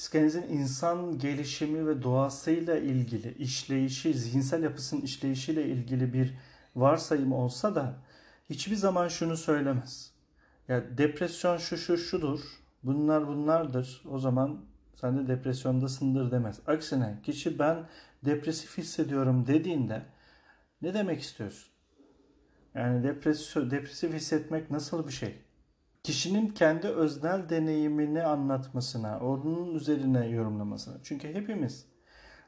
[0.00, 6.34] psikanalizin insan gelişimi ve doğasıyla ilgili işleyişi, zihinsel yapısının işleyişiyle ilgili bir
[6.76, 7.96] varsayım olsa da
[8.50, 10.12] hiçbir zaman şunu söylemez.
[10.68, 12.40] Ya depresyon şu şu şudur,
[12.82, 14.02] bunlar bunlardır.
[14.10, 14.60] O zaman
[14.94, 16.60] sen de depresyondasındır demez.
[16.66, 17.88] Aksine kişi ben
[18.24, 20.02] depresif hissediyorum dediğinde
[20.82, 21.72] ne demek istiyorsun?
[22.74, 25.38] Yani depresif, hissetmek nasıl bir şey?
[26.02, 30.96] Kişinin kendi öznel deneyimini anlatmasına, onun üzerine yorumlamasına.
[31.02, 31.86] Çünkü hepimiz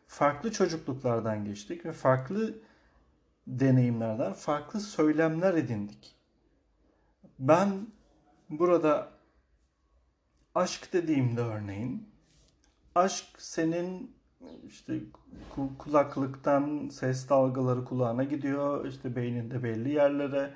[0.07, 2.55] farklı çocukluklardan geçtik ve farklı
[3.47, 6.15] deneyimlerden farklı söylemler edindik.
[7.39, 7.87] Ben
[8.51, 9.09] burada
[10.55, 12.09] aşk dediğimde örneğin
[12.95, 14.17] aşk senin
[14.67, 15.01] işte
[15.79, 18.87] kulaklıktan ses dalgaları kulağına gidiyor.
[18.87, 20.55] işte beyninde belli yerlere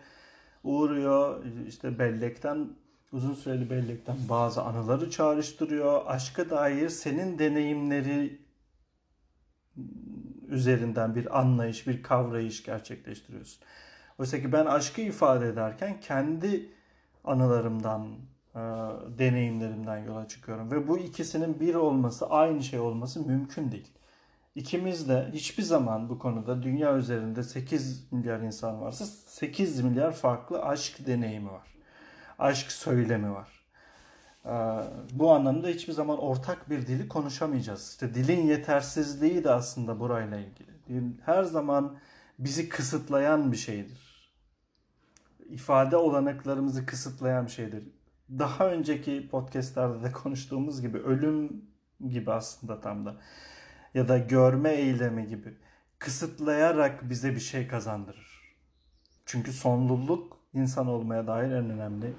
[0.65, 1.45] uğruyor.
[1.67, 2.69] işte bellekten
[3.13, 6.03] uzun süreli bellekten bazı anıları çağrıştırıyor.
[6.07, 8.39] Aşka dair senin deneyimleri
[10.49, 13.63] üzerinden bir anlayış, bir kavrayış gerçekleştiriyorsun.
[14.19, 16.69] Oysa ki ben aşkı ifade ederken kendi
[17.25, 18.07] anılarımdan,
[18.55, 18.61] e,
[19.19, 20.71] deneyimlerimden yola çıkıyorum.
[20.71, 23.93] Ve bu ikisinin bir olması, aynı şey olması mümkün değil.
[24.55, 30.63] İkimiz de hiçbir zaman bu konuda dünya üzerinde 8 milyar insan varsa 8 milyar farklı
[30.63, 31.76] aşk deneyimi var.
[32.39, 33.67] Aşk söylemi var.
[34.45, 34.55] E,
[35.13, 37.91] bu anlamda hiçbir zaman ortak bir dili konuşamayacağız.
[37.91, 40.71] İşte dilin yetersizliği de aslında burayla ilgili.
[41.25, 41.99] Her zaman
[42.39, 44.31] bizi kısıtlayan bir şeydir.
[45.49, 47.97] İfade olanaklarımızı kısıtlayan bir şeydir
[48.31, 51.65] daha önceki podcastlerde de konuştuğumuz gibi ölüm
[52.09, 53.17] gibi aslında tam da.
[53.95, 55.55] ya da görme eylemi gibi
[55.99, 58.57] kısıtlayarak bize bir şey kazandırır.
[59.27, 62.13] Çünkü sonluluk insan olmaya dair en önemli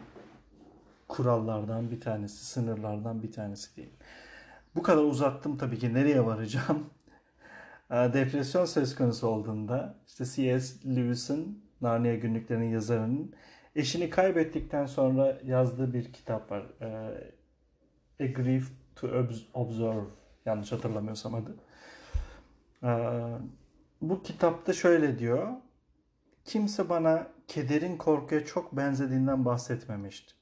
[1.07, 3.93] kurallardan bir tanesi, sınırlardan bir tanesi değil.
[4.75, 6.85] Bu kadar uzattım tabii ki nereye varacağım?
[7.89, 10.95] Depresyon söz konusu olduğunda işte C.S.
[10.95, 13.33] Lewis'in Narnia günlüklerinin yazarının
[13.75, 16.63] eşini kaybettikten sonra yazdığı bir kitap var.
[18.19, 19.07] A Grief to
[19.53, 20.05] Observe
[20.45, 21.55] yanlış hatırlamıyorsam adı.
[24.01, 25.47] Bu kitapta şöyle diyor.
[26.45, 30.33] Kimse bana kederin korkuya çok benzediğinden bahsetmemişti.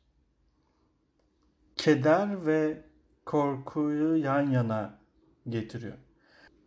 [1.75, 2.83] Keder ve
[3.25, 4.99] korkuyu yan yana
[5.49, 5.97] getiriyor.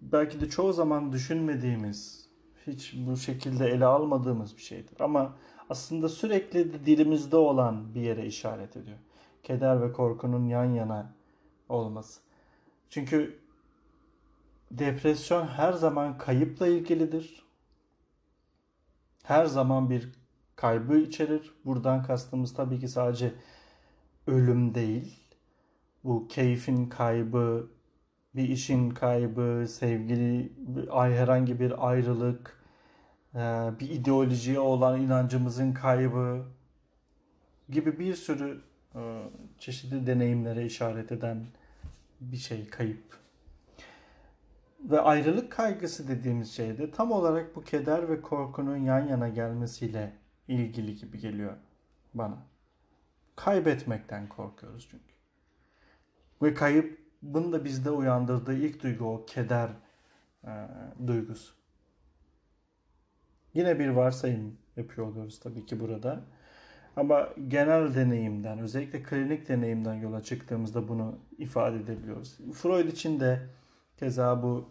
[0.01, 2.29] Belki de çoğu zaman düşünmediğimiz,
[2.67, 5.01] hiç bu şekilde ele almadığımız bir şeydir.
[5.01, 5.37] Ama
[5.71, 8.99] aslında sürekli de dilimizde olan bir yere işaret ediyor.
[9.43, 11.15] Keder ve korkunun yan yana
[11.69, 12.21] olması.
[12.91, 13.39] Çünkü
[14.71, 17.43] depresyon her zaman kayıpla ilgilidir.
[19.23, 20.18] Her zaman bir
[20.59, 21.53] kaybı içerir.
[21.65, 23.35] Buradan kastımız tabii ki sadece
[24.27, 25.21] ölüm değil.
[26.05, 27.71] Bu keyfin kaybı,
[28.37, 30.53] bir işin kaybı, sevgili,
[30.93, 32.63] herhangi bir ayrılık,
[33.35, 33.39] e,
[33.81, 36.45] bir ideolojiye olan inancımızın kaybı
[37.69, 38.61] gibi bir sürü
[38.95, 39.23] e,
[39.59, 41.47] çeşitli deneyimlere işaret eden
[42.21, 43.19] bir şey kayıp.
[44.81, 50.18] Ve ayrılık kaygısı dediğimiz şey de tam olarak bu keder ve korkunun yan yana gelmesiyle
[50.49, 51.57] ilgili gibi geliyor
[52.15, 52.39] bana.
[53.37, 55.15] Kaybetmekten korkuyoruz çünkü.
[56.43, 59.71] Ve kaybın da bizde uyandırdığı ilk duygu o keder
[60.45, 60.51] e,
[61.07, 61.55] duygusu.
[63.55, 66.25] Yine bir varsayım yapıyor oluyoruz tabii ki burada.
[66.97, 72.39] Ama genel deneyimden, özellikle klinik deneyimden yola çıktığımızda bunu ifade edebiliyoruz.
[72.55, 73.41] Freud için de
[73.97, 74.69] keza bu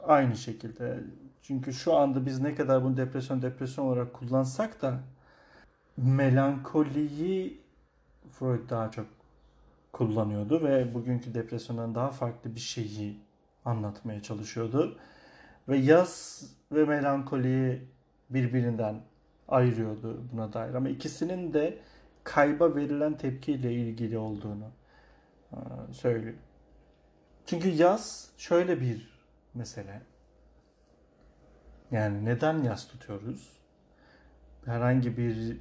[0.00, 1.00] aynı şekilde.
[1.46, 5.00] Çünkü şu anda biz ne kadar bunu depresyon depresyon olarak kullansak da
[5.96, 7.60] melankoliyi
[8.30, 9.06] Freud daha çok
[9.92, 13.20] kullanıyordu ve bugünkü depresyondan daha farklı bir şeyi
[13.64, 14.98] anlatmaya çalışıyordu.
[15.68, 17.82] Ve yaz ve melankoliyi
[18.30, 19.00] birbirinden
[19.48, 20.74] ayırıyordu buna dair.
[20.74, 21.78] Ama ikisinin de
[22.24, 24.70] kayba verilen tepkiyle ilgili olduğunu
[25.52, 25.58] e,
[25.92, 26.34] söylüyor.
[27.46, 29.20] Çünkü yaz şöyle bir
[29.54, 30.15] mesele.
[31.90, 33.48] Yani neden yaz tutuyoruz?
[34.64, 35.56] Herhangi bir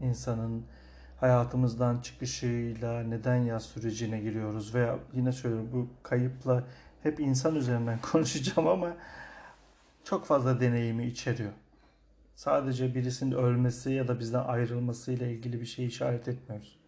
[0.00, 0.66] insanın
[1.20, 6.64] hayatımızdan çıkışıyla neden yaz sürecine giriyoruz veya yine söylüyorum bu kayıpla
[7.02, 8.96] hep insan üzerinden konuşacağım ama
[10.04, 11.52] çok fazla deneyimi içeriyor.
[12.34, 16.78] Sadece birisinin ölmesi ya da bizden ayrılmasıyla ilgili bir şey işaret etmiyoruz.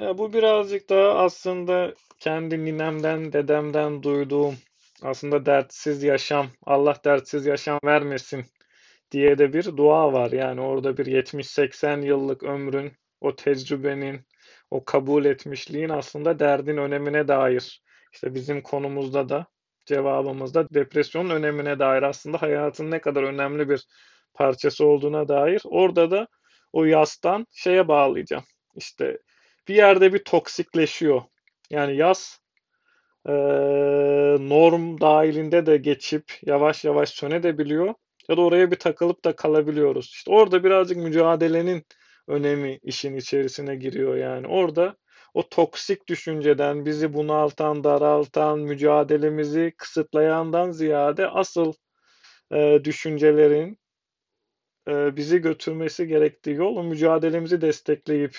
[0.00, 4.54] E, bu birazcık daha aslında kendi ninemden, dedemden duyduğum
[5.02, 8.44] aslında dertsiz yaşam, Allah dertsiz yaşam vermesin
[9.10, 10.32] diye de bir dua var.
[10.32, 14.20] Yani orada bir 70-80 yıllık ömrün, o tecrübenin,
[14.70, 17.82] o kabul etmişliğin aslında derdin önemine dair.
[18.12, 19.46] İşte bizim konumuzda da
[19.86, 23.86] cevabımızda depresyonun önemine dair aslında hayatın ne kadar önemli bir
[24.34, 25.62] parçası olduğuna dair.
[25.64, 26.28] Orada da
[26.72, 28.44] o yastan şeye bağlayacağım.
[28.74, 29.18] İşte
[29.68, 31.22] bir yerde bir toksikleşiyor.
[31.70, 32.38] Yani yas
[33.28, 33.32] e,
[34.48, 37.94] norm dahilinde de geçip yavaş yavaş sönebiliyor.
[38.28, 40.06] Ya da oraya bir takılıp da kalabiliyoruz.
[40.06, 41.84] İşte orada birazcık mücadelenin
[42.28, 44.46] önemi işin içerisine giriyor yani.
[44.46, 44.96] Orada
[45.34, 51.72] o toksik düşünceden bizi bunaltan, daraltan, mücadelemizi kısıtlayandan ziyade asıl
[52.52, 53.78] e, düşüncelerin
[54.88, 58.36] e, bizi götürmesi gerektiği yol mücadelemizi destekleyip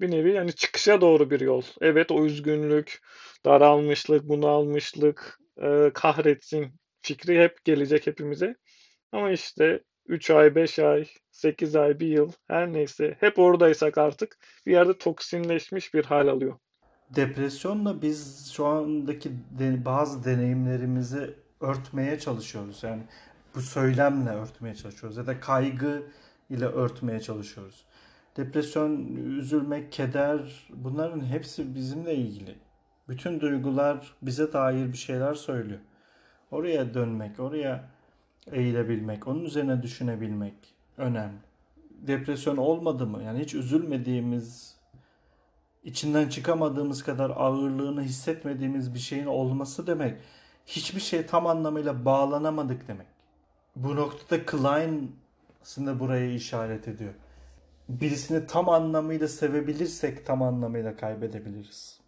[0.00, 1.62] bir nevi yani çıkışa doğru bir yol.
[1.80, 3.00] Evet o üzgünlük,
[3.44, 8.56] daralmışlık, bunalmışlık, e, kahretsin fikri hep gelecek hepimize.
[9.12, 14.38] Ama işte 3 ay, 5 ay, 8 ay, 1 yıl her neyse hep oradaysak artık
[14.66, 16.58] bir yerde toksinleşmiş bir hal alıyor.
[17.16, 22.82] Depresyonla biz şu andaki de, bazı deneyimlerimizi örtmeye çalışıyoruz.
[22.82, 23.02] Yani
[23.54, 26.02] bu söylemle örtmeye çalışıyoruz ya da kaygı
[26.50, 27.84] ile örtmeye çalışıyoruz.
[28.36, 32.54] Depresyon, üzülmek, keder bunların hepsi bizimle ilgili.
[33.08, 35.80] Bütün duygular bize dair bir şeyler söylüyor.
[36.50, 37.88] Oraya dönmek, oraya
[38.52, 40.54] eğilebilmek, onun üzerine düşünebilmek
[40.96, 41.38] önemli.
[41.90, 43.22] Depresyon olmadı mı?
[43.22, 44.76] Yani hiç üzülmediğimiz,
[45.84, 50.18] içinden çıkamadığımız kadar ağırlığını hissetmediğimiz bir şeyin olması demek.
[50.66, 53.06] Hiçbir şey tam anlamıyla bağlanamadık demek.
[53.76, 55.16] Bu noktada Klein
[55.62, 57.14] aslında buraya işaret ediyor.
[57.88, 62.00] Birisini tam anlamıyla sevebilirsek tam anlamıyla kaybedebiliriz.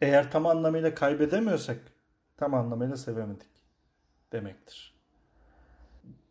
[0.00, 1.78] Eğer tam anlamıyla kaybedemiyorsak
[2.36, 3.48] tam anlamıyla sevemedik
[4.32, 4.94] demektir.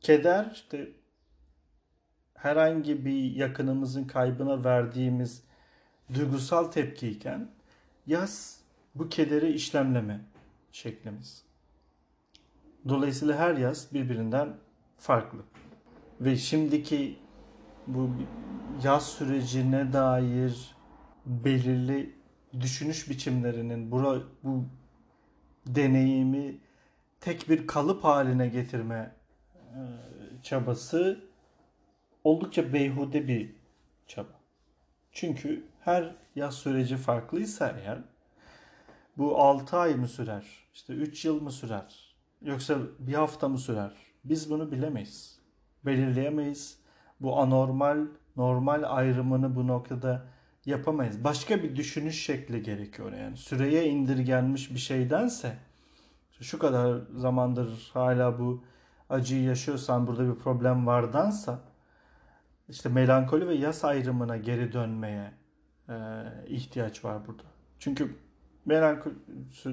[0.02, 0.90] Keder işte
[2.34, 5.44] herhangi bir yakınımızın kaybına verdiğimiz
[6.14, 7.50] duygusal tepkiyken
[8.08, 8.60] yaz
[8.96, 10.22] bu kederi işlemleme
[10.72, 11.44] şeklimiz.
[12.90, 14.58] Dolayısıyla her yaz birbirinden
[14.98, 15.40] farklı.
[16.22, 17.20] Ve şimdiki
[17.88, 18.10] bu
[18.84, 20.76] yaz sürecine dair
[21.26, 22.16] belirli
[22.60, 24.66] düşünüş biçimlerinin bura, bu
[25.68, 26.58] deneyimi
[27.20, 29.16] tek bir kalıp haline getirme
[29.54, 29.80] e,
[30.44, 31.24] çabası
[32.24, 33.56] oldukça beyhude bir
[34.08, 34.40] çaba.
[35.12, 38.00] Çünkü her yaz süreci farklıysa eğer
[39.18, 40.46] bu 6 ay mı sürer?
[40.74, 42.16] İşte 3 yıl mı sürer?
[42.42, 43.92] Yoksa bir hafta mı sürer?
[44.24, 45.40] Biz bunu bilemeyiz.
[45.86, 46.85] Belirleyemeyiz.
[47.22, 47.98] Bu anormal,
[48.36, 50.26] normal ayrımını bu noktada
[50.66, 51.24] yapamayız.
[51.24, 53.38] Başka bir düşünüş şekli gerekiyor yani.
[53.38, 55.58] Süreye indirgenmiş bir şeydense
[56.42, 58.64] şu kadar zamandır hala bu
[59.10, 61.60] acıyı yaşıyorsan burada bir problem vardansa
[62.70, 65.32] işte melankoli ve yas ayrımına geri dönmeye
[65.90, 65.94] e,
[66.48, 67.44] ihtiyaç var burada.
[67.80, 68.16] Çünkü
[68.66, 69.14] melankoli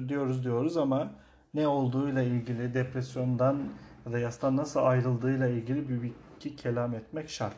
[0.09, 1.11] diyoruz diyoruz ama
[1.53, 3.63] ne olduğuyla ilgili depresyondan
[4.05, 7.55] ya da yastan nasıl ayrıldığıyla ilgili bir iki kelam etmek şart.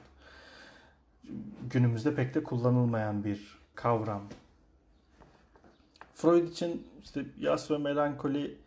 [1.69, 4.23] Günümüzde pek de kullanılmayan bir kavram.
[6.13, 8.57] Freud için işte yas ve melankoli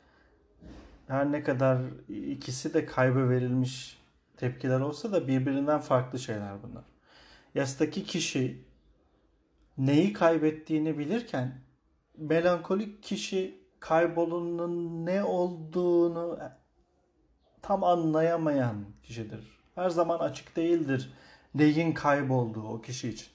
[1.09, 3.99] her ne kadar ikisi de kaybı verilmiş
[4.37, 6.85] tepkiler olsa da birbirinden farklı şeyler bunlar.
[7.55, 8.65] Yastaki kişi
[9.79, 11.61] neyi kaybettiğini bilirken
[12.17, 16.39] melankolik kişi kaybolunun ne olduğunu
[17.63, 19.59] tam anlayamayan kişidir.
[19.75, 21.13] Her zaman açık değildir
[21.55, 23.29] neyin kaybolduğu o kişi için.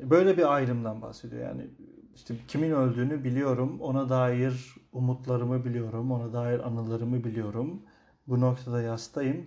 [0.00, 1.42] Böyle bir ayrımdan bahsediyor.
[1.42, 1.66] Yani
[2.14, 7.82] işte kimin öldüğünü biliyorum, ona dair umutlarımı biliyorum, ona dair anılarımı biliyorum.
[8.26, 9.46] Bu noktada yastayım.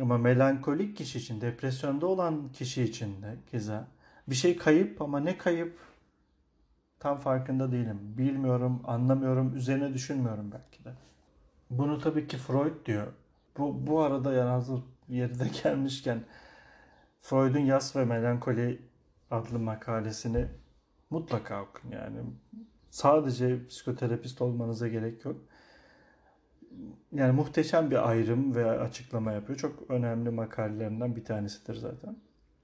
[0.00, 3.88] Ama melankolik kişi için, depresyonda olan kişi için de keza
[4.28, 5.78] bir şey kayıp ama ne kayıp
[6.98, 7.98] tam farkında değilim.
[8.02, 10.92] Bilmiyorum, anlamıyorum, üzerine düşünmüyorum belki de.
[11.70, 13.06] Bunu tabii ki Freud diyor.
[13.58, 16.24] Bu, bu arada yani hazır yeri de gelmişken
[17.20, 18.82] Freud'un Yas ve Melankoli
[19.30, 20.46] adlı makalesini
[21.10, 22.18] mutlaka okun yani.
[22.90, 25.36] Sadece psikoterapist olmanıza gerek yok.
[27.12, 29.58] Yani muhteşem bir ayrım ve açıklama yapıyor.
[29.58, 32.16] Çok önemli makalelerinden bir tanesidir zaten.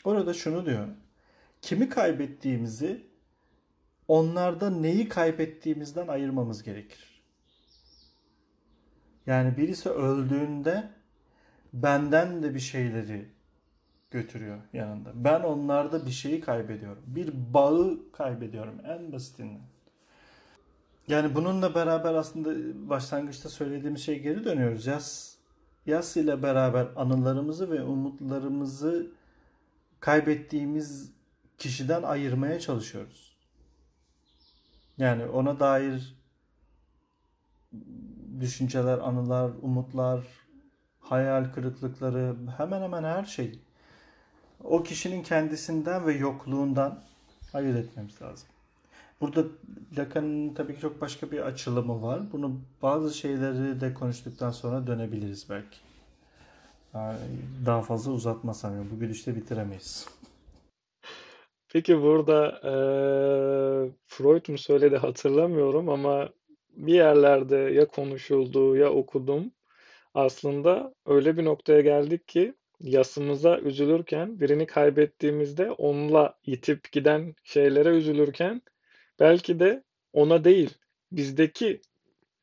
[0.05, 0.89] Orada şunu diyor.
[1.62, 3.07] Kimi kaybettiğimizi
[4.09, 7.08] onlarda neyi kaybettiğimizden ayırmamız gerekir.
[9.29, 10.89] Yani birisi öldüğünde
[11.72, 13.29] benden de bir şeyleri
[14.11, 15.11] götürüyor yanında.
[15.14, 17.03] Ben onlarda bir şeyi kaybediyorum.
[17.07, 19.61] Bir bağı kaybediyorum en basitinden.
[21.09, 22.51] Yani bununla beraber aslında
[22.91, 24.87] başlangıçta söylediğimiz şey geri dönüyoruz.
[24.87, 25.37] Yaz,
[25.87, 29.11] yaz ile beraber anılarımızı ve umutlarımızı
[30.01, 31.12] kaybettiğimiz
[31.59, 33.37] kişiden ayırmaya çalışıyoruz.
[34.99, 36.18] Yani ona dair
[38.41, 40.20] düşünceler, anılar, umutlar,
[41.01, 43.61] hayal kırıklıkları, hemen hemen her şey
[44.64, 47.01] o kişinin kendisinden ve yokluğundan
[47.55, 48.49] ayırt etmemiz lazım.
[49.20, 49.45] Burada
[49.99, 52.32] Lacan'ın tabii ki çok başka bir açılımı var.
[52.32, 55.78] Bunu bazı şeyleri de konuştuktan sonra dönebiliriz belki.
[57.66, 58.91] Daha fazla uzatmasam ya.
[58.91, 60.09] Bu gidişte bitiremeyiz.
[61.72, 62.72] Peki burada e,
[64.07, 66.28] Freud mu söyledi hatırlamıyorum ama
[66.79, 69.53] bir yerlerde ya konuşuldu ya okudum.
[70.14, 78.62] Aslında öyle bir noktaya geldik ki yasımıza üzülürken, birini kaybettiğimizde onunla itip giden şeylere üzülürken
[79.20, 80.79] belki de ona değil,
[81.12, 81.81] bizdeki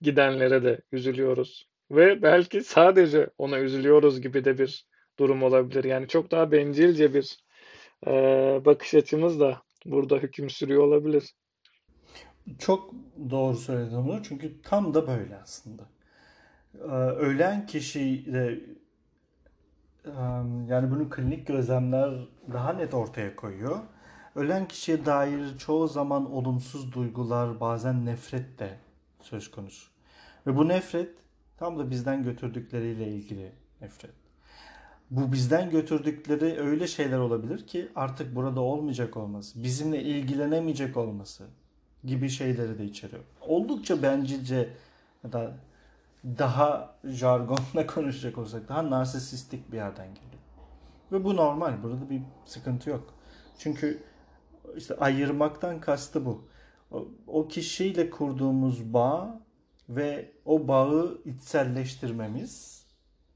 [0.01, 1.69] gidenlere de üzülüyoruz.
[1.91, 4.85] Ve belki sadece ona üzülüyoruz gibi de bir
[5.19, 5.83] durum olabilir.
[5.83, 7.39] Yani çok daha bencilce bir
[8.07, 8.11] e,
[8.65, 11.33] bakış açımız da burada hüküm sürüyor olabilir.
[12.59, 12.93] Çok
[13.29, 14.23] doğru söyledin bunu.
[14.23, 15.83] Çünkü tam da böyle aslında.
[16.75, 18.59] Ee, ölen kişiyle
[20.67, 23.79] yani bunu klinik gözlemler daha net ortaya koyuyor.
[24.35, 28.77] Ölen kişiye dair çoğu zaman olumsuz duygular, bazen nefret de
[29.21, 29.91] söz konusu.
[30.47, 31.09] Ve bu nefret
[31.57, 34.11] tam da bizden götürdükleriyle ilgili nefret.
[35.11, 41.47] Bu bizden götürdükleri öyle şeyler olabilir ki artık burada olmayacak olması, bizimle ilgilenemeyecek olması
[42.05, 43.23] gibi şeyleri de içeriyor.
[43.41, 44.69] Oldukça bencilce
[45.23, 45.53] ya da
[46.25, 50.41] daha jargonla konuşacak olsak daha narsisistik bir yerden geliyor.
[51.11, 51.83] Ve bu normal.
[51.83, 53.13] Burada bir sıkıntı yok.
[53.57, 54.03] Çünkü
[54.77, 56.47] işte ayırmaktan kastı bu.
[56.91, 59.41] O, o kişiyle kurduğumuz bağ
[59.89, 62.85] ve o bağı içselleştirmemiz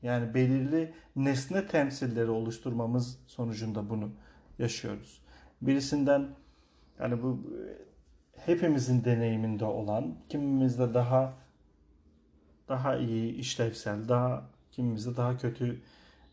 [0.01, 4.11] yani belirli nesne temsilleri oluşturmamız sonucunda bunu
[4.59, 5.21] yaşıyoruz.
[5.61, 6.27] Birisinden
[6.99, 7.43] yani bu
[8.49, 11.33] hepimizin deneyiminde olan, kimimizde daha
[12.69, 15.81] daha iyi işlevsel, daha kimimizde daha kötü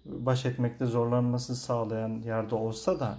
[0.04, 3.18] baş etmekte zorlanması sağlayan yerde olsa da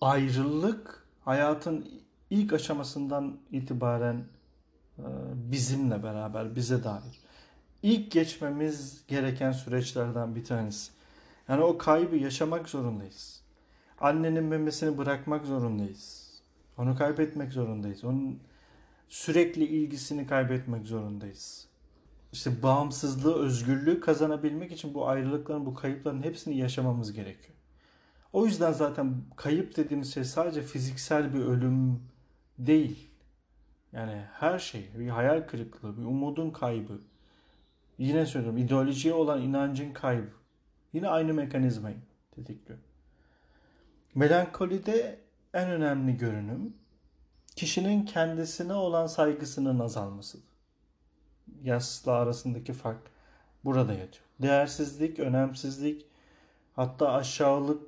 [0.00, 1.88] ayrılık hayatın
[2.30, 4.24] ilk aşamasından itibaren
[4.98, 7.22] e, bizimle beraber bize dair
[7.82, 10.92] ilk geçmemiz gereken süreçlerden bir tanesi.
[11.48, 13.42] Yani o kaybı yaşamak zorundayız.
[14.00, 16.21] Annenin memesini bırakmak zorundayız.
[16.82, 18.04] Onu kaybetmek zorundayız.
[18.04, 18.40] Onun
[19.08, 21.68] sürekli ilgisini kaybetmek zorundayız.
[22.32, 27.54] İşte bağımsızlığı, özgürlüğü kazanabilmek için bu ayrılıkların, bu kayıpların hepsini yaşamamız gerekiyor.
[28.32, 32.02] O yüzden zaten kayıp dediğimiz şey sadece fiziksel bir ölüm
[32.58, 33.10] değil.
[33.92, 37.00] Yani her şey, bir hayal kırıklığı, bir umudun kaybı.
[37.98, 40.32] Yine söylüyorum, ideolojiye olan inancın kaybı.
[40.92, 41.96] Yine aynı mekanizmayı
[42.34, 42.78] tetikliyor.
[44.14, 45.18] Melankolide
[45.54, 46.76] en önemli görünüm
[47.56, 50.52] kişinin kendisine olan saygısının azalmasıdır.
[51.62, 53.02] Yasla arasındaki fark
[53.64, 54.24] burada yatıyor.
[54.42, 56.06] Değersizlik, önemsizlik,
[56.76, 57.82] hatta aşağılık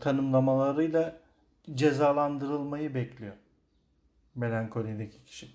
[0.00, 1.20] tanımlamalarıyla
[1.74, 3.34] cezalandırılmayı bekliyor
[4.34, 5.48] melankolideki kişi.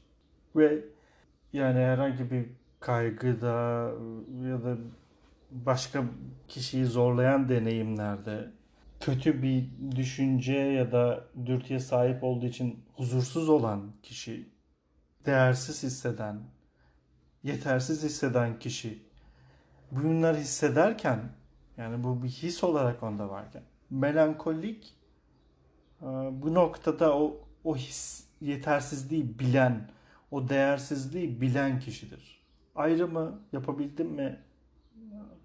[0.56, 0.80] Ve
[1.54, 2.46] yani herhangi bir
[2.80, 3.92] kaygıda
[4.50, 4.78] ya da
[5.52, 6.04] başka
[6.48, 8.52] kişiyi zorlayan deneyimlerde
[9.00, 14.50] kötü bir düşünce ya da dürtüye sahip olduğu için huzursuz olan kişi,
[15.26, 16.40] değersiz hisseden,
[17.44, 19.04] yetersiz hisseden kişi
[19.92, 21.20] bunları hissederken
[21.78, 24.94] yani bu bir his olarak onda varken melankolik
[26.02, 29.90] e, bu noktada o o his yetersizliği bilen,
[30.32, 32.42] o değersizliği bilen kişidir.
[32.76, 34.40] Ayrımı yapabildim mi?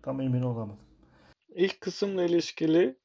[0.03, 0.79] Tam emin olamadım.
[1.55, 2.97] İlk kısımla ilişkili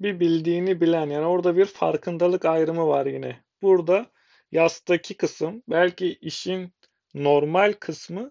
[0.00, 3.44] Bir bildiğini bilen yani orada bir farkındalık ayrımı var yine.
[3.62, 4.06] Burada
[4.52, 6.72] yastaki kısım belki işin
[7.14, 8.30] normal kısmı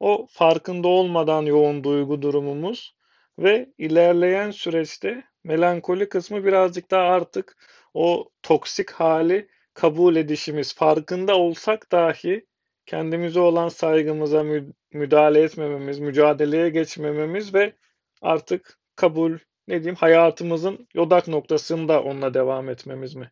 [0.00, 2.96] o farkında olmadan yoğun duygu durumumuz
[3.38, 7.56] ve ilerleyen süreçte melankoli kısmı birazcık daha artık
[7.94, 10.74] o toksik hali kabul edişimiz.
[10.74, 12.46] Farkında olsak dahi
[12.86, 14.44] kendimize olan saygımıza
[14.92, 17.72] müdahale etmememiz, mücadeleye geçmememiz ve
[18.22, 19.38] artık kabul
[19.70, 23.30] ne diyeyim hayatımızın yodak noktasında onunla devam etmemiz mi?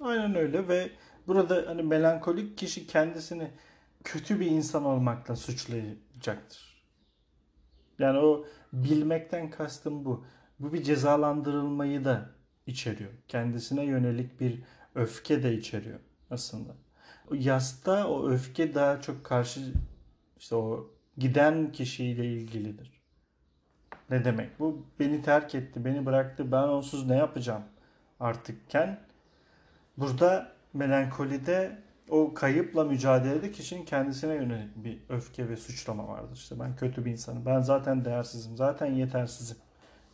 [0.00, 0.90] aynen öyle ve
[1.26, 3.50] burada hani melankolik kişi kendisini
[4.04, 6.82] kötü bir insan olmakla suçlayacaktır.
[7.98, 10.24] Yani o bilmekten kastım bu.
[10.58, 12.30] Bu bir cezalandırılmayı da
[12.66, 13.10] içeriyor.
[13.28, 14.62] Kendisine yönelik bir
[14.94, 15.98] öfke de içeriyor
[16.30, 16.76] aslında.
[17.30, 19.60] O yasta o öfke daha çok karşı
[20.38, 22.95] işte o giden kişiyle ilgilidir.
[24.10, 24.86] Ne demek bu?
[25.00, 27.62] Beni terk etti, beni bıraktı, ben onsuz ne yapacağım
[28.20, 29.00] artıkken?
[29.96, 31.78] Burada melankolide
[32.08, 36.36] o kayıpla mücadelede kişinin kendisine yönelik bir öfke ve suçlama vardır.
[36.36, 39.56] İşte ben kötü bir insanım, ben zaten değersizim, zaten yetersizim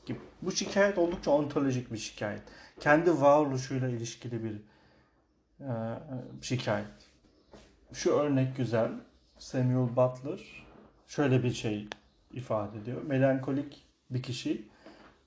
[0.07, 0.19] gibi.
[0.43, 2.43] Bu şikayet oldukça ontolojik bir şikayet.
[2.81, 4.63] Kendi varoluşuyla ilişkili bir
[5.61, 5.71] e,
[6.41, 6.87] şikayet.
[7.93, 8.91] Şu örnek güzel.
[9.39, 10.67] Samuel Butler
[11.07, 11.89] şöyle bir şey
[12.33, 13.03] ifade ediyor.
[13.03, 14.69] Melankolik bir kişi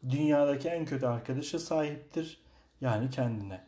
[0.10, 2.42] dünyadaki en kötü arkadaşa sahiptir.
[2.82, 3.62] Yani kendine.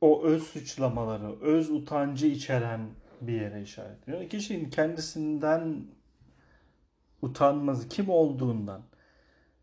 [0.00, 2.80] O öz suçlamaları, öz utancı içeren
[3.20, 4.28] bir yere işaret ediyor.
[4.28, 5.84] Kişinin kendisinden
[7.22, 8.82] utanması, kim olduğundan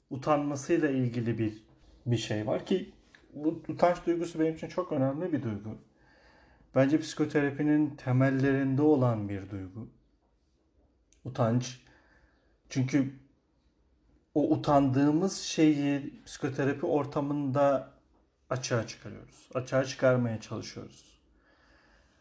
[0.09, 1.63] utanmasıyla ilgili bir
[2.05, 2.93] bir şey var ki
[3.33, 5.77] bu utanç duygusu benim için çok önemli bir duygu.
[6.75, 9.87] Bence psikoterapinin temellerinde olan bir duygu.
[11.27, 11.79] Utanç.
[12.69, 13.13] Çünkü
[14.33, 17.91] o utandığımız şeyi psikoterapi ortamında
[18.49, 19.49] açığa çıkarıyoruz.
[19.53, 21.19] Açığa çıkarmaya çalışıyoruz.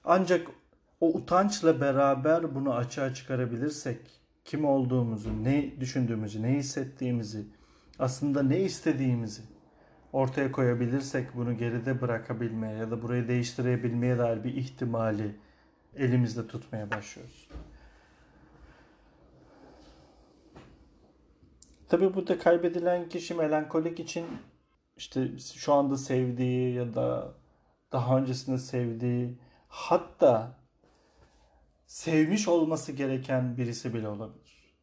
[0.05, 0.47] Ancak
[1.01, 4.01] o utançla beraber bunu açığa çıkarabilirsek
[4.45, 7.47] kim olduğumuzu, ne düşündüğümüzü, ne hissettiğimizi,
[7.99, 9.43] aslında ne istediğimizi
[10.13, 15.37] ortaya koyabilirsek bunu geride bırakabilmeye ya da burayı değiştirebilmeye dair bir ihtimali
[15.97, 17.49] elimizde tutmaya başlıyoruz.
[21.89, 24.26] Tabii burada kaybedilen kişi melankolik için
[24.97, 27.34] işte şu anda sevdiği ya da
[27.93, 30.59] daha öncesinde sevdiği hatta
[31.87, 34.74] sevmiş olması gereken birisi bile olabilir.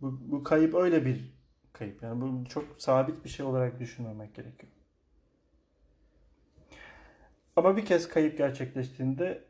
[0.00, 1.34] Bu, bu kayıp öyle bir
[1.72, 2.02] kayıp.
[2.02, 4.72] Yani bu çok sabit bir şey olarak düşünmemek gerekiyor.
[7.56, 9.44] Ama bir kez kayıp gerçekleştiğinde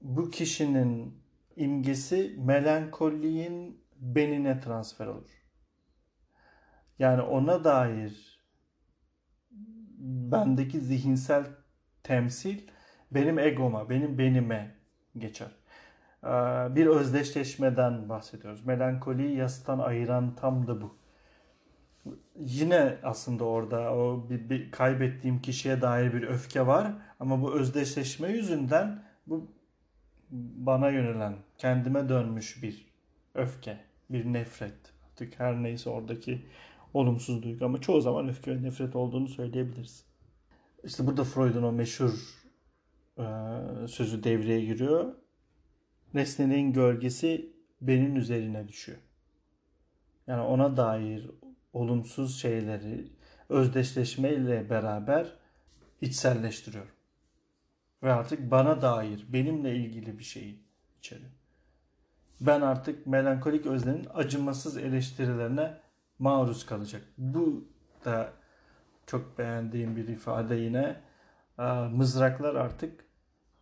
[0.00, 1.18] bu kişinin
[1.56, 5.43] imgesi melankoliğin benine transfer olur.
[6.98, 8.38] Yani ona dair
[9.98, 11.44] bendeki zihinsel
[12.02, 12.58] temsil
[13.10, 14.74] benim egoma, benim benime
[15.18, 15.48] geçer.
[16.24, 16.28] Ee,
[16.76, 18.66] Bir özdeşleşmeden bahsediyoruz.
[18.66, 20.96] Melankoliyi yastan ayıran tam da bu.
[22.36, 28.28] Yine aslında orada o bir, bir kaybettiğim kişiye dair bir öfke var ama bu özdeşleşme
[28.28, 29.54] yüzünden bu
[30.30, 32.86] bana yönelen, kendime dönmüş bir
[33.34, 33.78] öfke,
[34.10, 34.74] bir nefret.
[35.10, 36.46] Artık her neyse oradaki
[36.94, 40.04] olumsuz duygu ama çoğu zaman öfke ve nefret olduğunu söyleyebiliriz.
[40.84, 42.12] İşte burada Freud'un o meşhur
[43.18, 43.24] e,
[43.88, 45.14] sözü devreye giriyor.
[46.14, 48.98] Nesnenin gölgesi benim üzerine düşüyor.
[50.26, 51.30] Yani ona dair
[51.72, 53.08] olumsuz şeyleri
[53.48, 55.36] özdeşleşmeyle beraber
[56.00, 56.92] içselleştiriyorum.
[58.02, 60.58] Ve artık bana dair, benimle ilgili bir şeyi
[60.98, 61.30] içeriyor.
[62.40, 65.83] Ben artık melankolik öznenin acımasız eleştirilerine
[66.24, 67.02] maruz kalacak.
[67.18, 67.64] Bu
[68.04, 68.32] da
[69.06, 70.96] çok beğendiğim bir ifade yine.
[71.58, 73.04] Aa, Mızraklar artık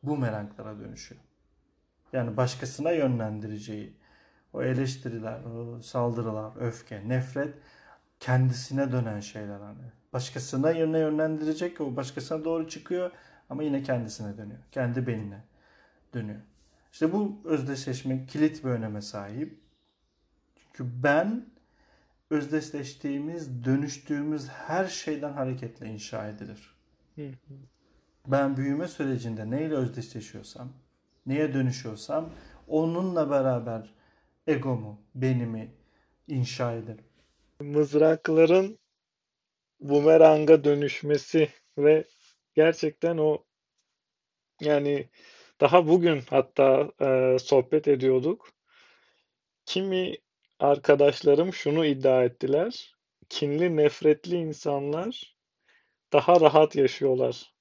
[0.02, 1.20] bu meraklara dönüşüyor.
[2.12, 3.96] Yani başkasına yönlendireceği
[4.52, 7.54] o eleştiriler, o saldırılar, öfke, nefret
[8.20, 9.92] kendisine dönen şeyler hani.
[10.12, 13.10] Başkasına yöne yönlendirecek o başkasına doğru çıkıyor
[13.50, 14.60] ama yine kendisine dönüyor.
[14.72, 15.44] Kendi benine
[16.14, 16.40] dönüyor.
[16.92, 19.60] İşte bu özdeşleşme kilit bir öneme sahip.
[20.56, 21.51] Çünkü ben
[22.32, 26.74] özdeşleştiğimiz, dönüştüğümüz her şeyden hareketle inşa edilir.
[27.14, 27.54] Hı hı.
[28.26, 30.72] Ben büyüme sürecinde neyle özdeşleşiyorsam,
[31.26, 32.32] neye dönüşüyorsam
[32.68, 33.94] onunla beraber
[34.46, 35.70] egomu, benimi
[36.28, 37.04] inşa ederim.
[37.60, 38.78] Mızrakların
[39.80, 42.04] bumeranga dönüşmesi ve
[42.54, 43.44] gerçekten o
[44.60, 45.08] yani
[45.60, 48.48] daha bugün hatta e, sohbet ediyorduk.
[49.66, 50.16] Kimi
[50.62, 52.94] arkadaşlarım şunu iddia ettiler.
[53.28, 55.36] Kinli, nefretli insanlar
[56.12, 57.52] daha rahat yaşıyorlar.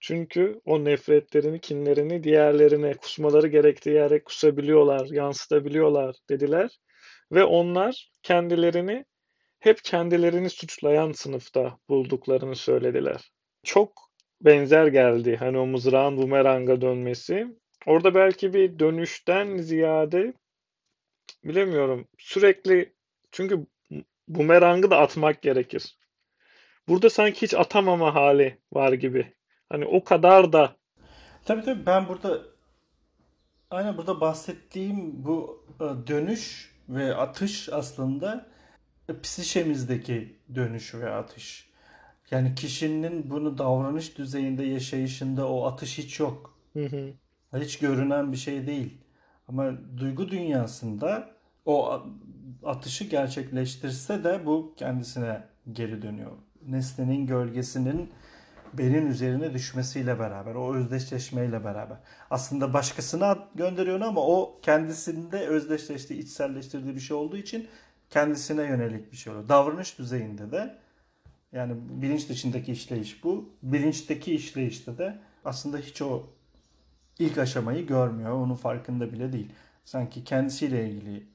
[0.00, 6.78] Çünkü o nefretlerini, kinlerini diğerlerine kusmaları gerektiği yere kusabiliyorlar, yansıtabiliyorlar dediler.
[7.32, 9.04] Ve onlar kendilerini
[9.60, 13.32] hep kendilerini suçlayan sınıfta bulduklarını söylediler.
[13.64, 17.46] Çok benzer geldi hani o mızrağın bumeranga dönmesi.
[17.86, 20.32] Orada belki bir dönüşten ziyade
[21.44, 22.92] bilemiyorum sürekli
[23.32, 23.66] çünkü
[24.28, 25.96] bumerangı da atmak gerekir.
[26.88, 29.34] Burada sanki hiç atamama hali var gibi.
[29.68, 30.76] Hani o kadar da
[31.44, 32.38] Tabii tabii ben burada
[33.70, 38.46] aynen burada bahsettiğim bu e, dönüş ve atış aslında
[39.08, 41.70] e, psişemizdeki dönüş ve atış.
[42.30, 46.58] Yani kişinin bunu davranış düzeyinde yaşayışında o atış hiç yok.
[46.72, 47.12] Hı hı.
[47.60, 48.98] Hiç görünen bir şey değil.
[49.48, 51.33] Ama duygu dünyasında
[51.66, 52.02] o
[52.64, 55.42] atışı gerçekleştirse de bu kendisine
[55.72, 56.32] geri dönüyor.
[56.68, 58.10] Nesnenin gölgesinin
[58.78, 61.96] benim üzerine düşmesiyle beraber, o özdeşleşmeyle beraber.
[62.30, 67.68] Aslında başkasına gönderiyor ama o kendisinde özdeşleştiği, içselleştirdiği bir şey olduğu için
[68.10, 69.48] kendisine yönelik bir şey oluyor.
[69.48, 70.78] Davranış düzeyinde de
[71.52, 73.48] yani bilinç dışındaki işleyiş bu.
[73.62, 76.26] Bilinçteki işleyişte de aslında hiç o
[77.18, 78.30] ilk aşamayı görmüyor.
[78.30, 79.52] Onun farkında bile değil.
[79.84, 81.33] Sanki kendisiyle ilgili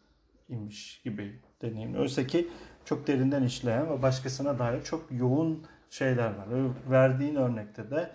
[0.50, 1.96] imiş gibi deneyim.
[2.00, 2.48] Oysa ki
[2.86, 6.48] çok derinden işleyen ve başkasına dair çok yoğun şeyler var.
[6.90, 8.12] Verdiğin örnekte de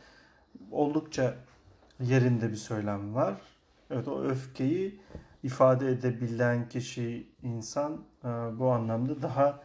[0.70, 1.34] oldukça
[2.00, 3.34] yerinde bir söylem var.
[3.90, 5.00] Evet o öfkeyi
[5.42, 8.28] ifade edebilen kişi, insan e,
[8.58, 9.62] bu anlamda daha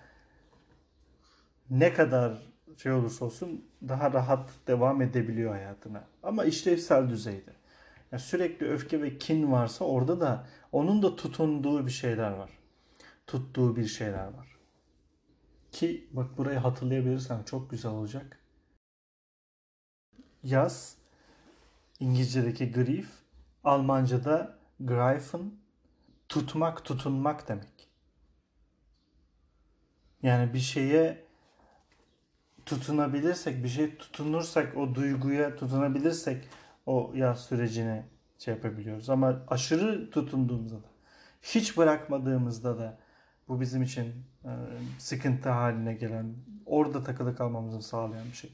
[1.70, 2.38] ne kadar
[2.78, 6.04] şey olursa olsun daha rahat devam edebiliyor hayatına.
[6.24, 7.52] Ama işlevsel düzeyde.
[8.12, 12.59] Yani sürekli öfke ve kin varsa orada da onun da tutunduğu bir şeyler var.
[13.30, 14.58] Tuttuğu bir şeyler var.
[15.72, 18.40] Ki bak burayı hatırlayabilirsem çok güzel olacak.
[20.44, 20.98] Yaz
[22.00, 23.10] İngilizce'deki grief,
[23.64, 25.52] Almanca'da greifen
[26.30, 27.90] tutmak, tutunmak demek.
[30.24, 31.26] Yani bir şeye
[32.66, 36.48] tutunabilirsek, bir şey tutunursak, o duyguya tutunabilirsek
[36.86, 38.06] o yaz sürecini
[38.40, 39.10] şey yapabiliyoruz.
[39.10, 40.90] Ama aşırı tutunduğumuzda da,
[41.42, 43.09] hiç bırakmadığımızda da
[43.50, 44.06] bu bizim için
[44.46, 44.52] e,
[44.98, 46.34] sıkıntı haline gelen,
[46.66, 48.50] orada takılı kalmamızı sağlayan bir şey.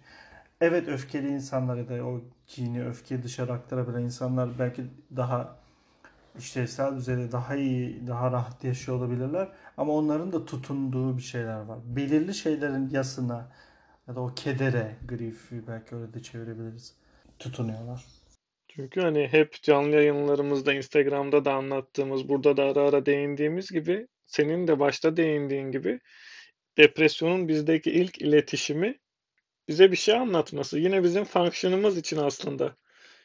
[0.62, 4.84] Evet öfkeli insanlar ya da o kini, öfkeyi dışarı aktarabilen insanlar belki
[5.16, 5.56] daha
[6.38, 9.50] işlevsel düzeyde daha iyi, daha rahat yaşıyor olabilirler.
[9.78, 11.80] Ama onların da tutunduğu bir şeyler var.
[11.86, 13.52] Belirli şeylerin yasına
[14.08, 16.96] ya da o kedere, grief belki öyle de çevirebiliriz.
[17.40, 18.06] Tutunuyorlar.
[18.68, 24.68] Çünkü hani hep canlı yayınlarımızda, Instagram'da da anlattığımız, burada da ara ara değindiğimiz gibi, senin
[24.68, 26.00] de başta değindiğin gibi
[26.78, 29.00] depresyonun bizdeki ilk iletişimi
[29.68, 30.80] bize bir şey anlatması.
[30.80, 32.76] Yine bizim fonksiyonumuz için aslında.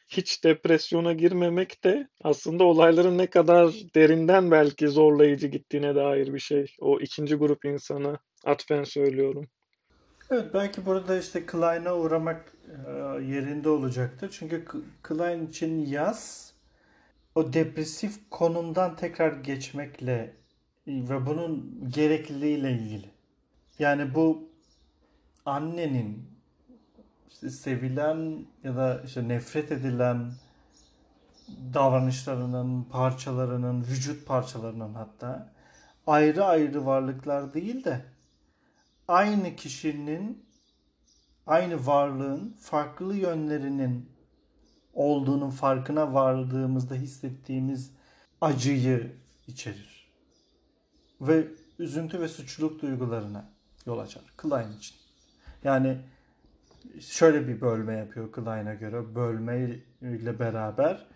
[0.07, 6.75] Hiç depresyona girmemek de aslında olayların ne kadar derinden belki zorlayıcı gittiğine dair bir şey.
[6.79, 9.47] O ikinci grup insana atfen söylüyorum.
[10.31, 12.53] Evet belki burada işte Klein'a uğramak
[12.87, 12.91] e,
[13.23, 14.29] yerinde olacaktır.
[14.39, 14.65] Çünkü
[15.03, 16.53] Klein için yaz
[17.35, 20.33] o depresif konumdan tekrar geçmekle
[20.87, 23.09] ve bunun gerekliliğiyle ilgili.
[23.79, 24.49] Yani bu
[25.45, 26.31] annenin
[27.29, 30.31] işte sevilen ya da işte nefret edilen
[31.73, 35.53] davranışlarının, parçalarının, vücut parçalarının hatta
[36.07, 38.05] ayrı ayrı varlıklar değil de
[39.07, 40.45] aynı kişinin,
[41.47, 44.09] aynı varlığın farklı yönlerinin
[44.93, 47.91] olduğunun farkına vardığımızda hissettiğimiz
[48.41, 49.15] acıyı
[49.47, 49.90] içerir.
[51.21, 51.47] Ve
[51.79, 53.49] üzüntü ve suçluluk duygularına
[53.85, 54.23] yol açar.
[54.37, 54.95] Klein için.
[55.63, 55.97] Yani
[56.99, 59.15] şöyle bir bölme yapıyor Klein'a göre.
[59.15, 61.07] Bölme ile beraber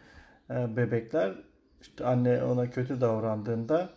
[0.50, 1.36] e, bebekler
[1.82, 3.90] işte anne ona kötü davrandığında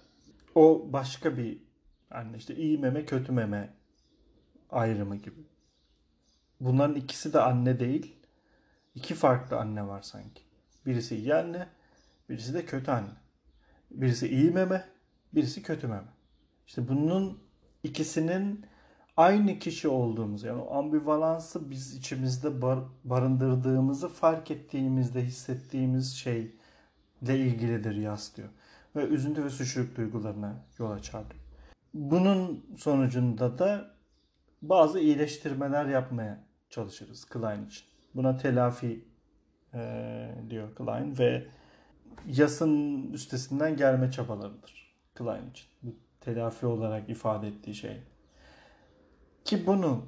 [0.55, 1.59] o başka bir
[2.11, 3.75] anne işte iyi meme kötü meme
[4.71, 5.41] ayrımı gibi.
[6.61, 8.17] Bunların ikisi de anne değil.
[8.95, 10.43] İki farklı anne var sanki.
[10.87, 11.69] Birisi iyi anne,
[12.29, 13.11] birisi de kötü anne.
[13.91, 14.89] Birisi iyi meme,
[15.35, 16.09] birisi kötü meme.
[16.67, 17.39] İşte bunun
[17.83, 18.67] ikisinin
[19.17, 26.51] aynı kişi olduğumuz yani o ambivalansı biz içimizde bar, barındırdığımızı fark ettiğimizde hissettiğimiz şeyle
[27.39, 28.49] ilgilidir yas diyor.
[28.97, 31.43] Ve üzüntü ve suçluluk duygularına yol açar diyor.
[31.95, 33.91] Bunun sonucunda da
[34.63, 37.85] bazı iyileştirmeler yapmaya çalışırız Klein için.
[38.15, 39.05] Buna telafi
[39.75, 41.47] e, diyor Klein ve
[42.27, 44.88] yasın üstesinden gelme çabalarıdır
[45.19, 45.67] Klein için.
[45.83, 48.03] Bu telafi olarak ifade ettiği şey.
[49.45, 50.07] Ki bunu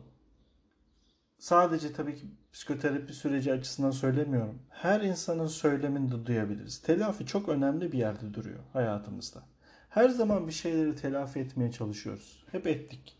[1.38, 4.58] sadece tabii ki psikoterapi süreci açısından söylemiyorum.
[4.68, 6.82] Her insanın söyleminde duyabiliriz.
[6.82, 9.42] Telafi çok önemli bir yerde duruyor hayatımızda.
[9.88, 12.44] Her zaman bir şeyleri telafi etmeye çalışıyoruz.
[12.52, 13.18] Hep ettik.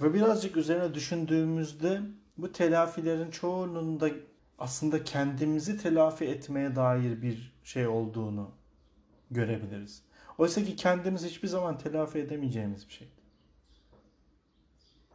[0.00, 2.00] Ve birazcık üzerine düşündüğümüzde
[2.38, 4.10] bu telafilerin çoğunun da
[4.58, 8.50] aslında kendimizi telafi etmeye dair bir şey olduğunu
[9.30, 10.02] görebiliriz.
[10.38, 13.08] Oysa ki kendimizi hiçbir zaman telafi edemeyeceğimiz bir şey.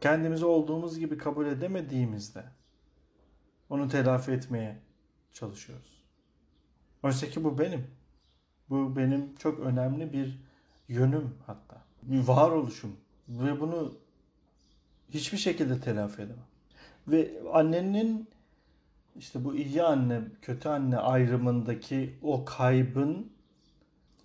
[0.00, 2.44] Kendimizi olduğumuz gibi kabul edemediğimizde
[3.70, 4.78] onu telafi etmeye
[5.32, 6.04] çalışıyoruz.
[7.02, 7.86] Oysa ki bu benim.
[8.70, 10.40] Bu benim çok önemli bir
[10.88, 11.82] yönüm hatta.
[12.02, 12.96] Bir varoluşum.
[13.28, 13.94] Ve bunu
[15.10, 16.44] hiçbir şekilde telafi edemem.
[17.08, 18.28] Ve annenin
[19.16, 23.29] işte bu iyi anne, kötü anne ayrımındaki o kaybın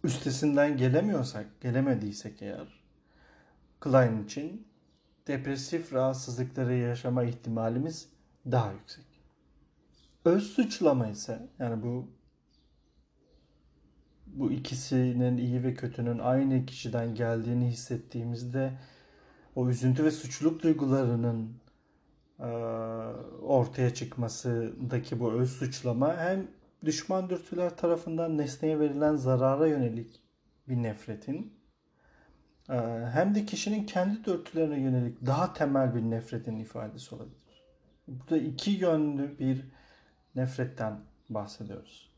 [0.05, 2.85] üstesinden gelemiyorsak, gelemediysek eğer
[3.79, 4.67] Klein için
[5.27, 8.09] depresif rahatsızlıkları yaşama ihtimalimiz
[8.51, 9.05] daha yüksek.
[10.25, 12.07] Öz suçlama ise yani bu
[14.27, 18.73] bu ikisinin iyi ve kötünün aynı kişiden geldiğini hissettiğimizde
[19.55, 21.57] o üzüntü ve suçluluk duygularının
[22.39, 22.45] e,
[23.41, 26.47] ortaya çıkmasındaki bu öz suçlama hem
[26.85, 30.21] düşman dürtüler tarafından nesneye verilen zarara yönelik
[30.67, 31.53] bir nefretin
[32.69, 32.73] e,
[33.13, 37.63] hem de kişinin kendi dürtülerine yönelik daha temel bir nefretin ifadesi olabilir.
[38.07, 39.65] Burada iki yönlü bir
[40.35, 42.11] nefretten bahsediyoruz.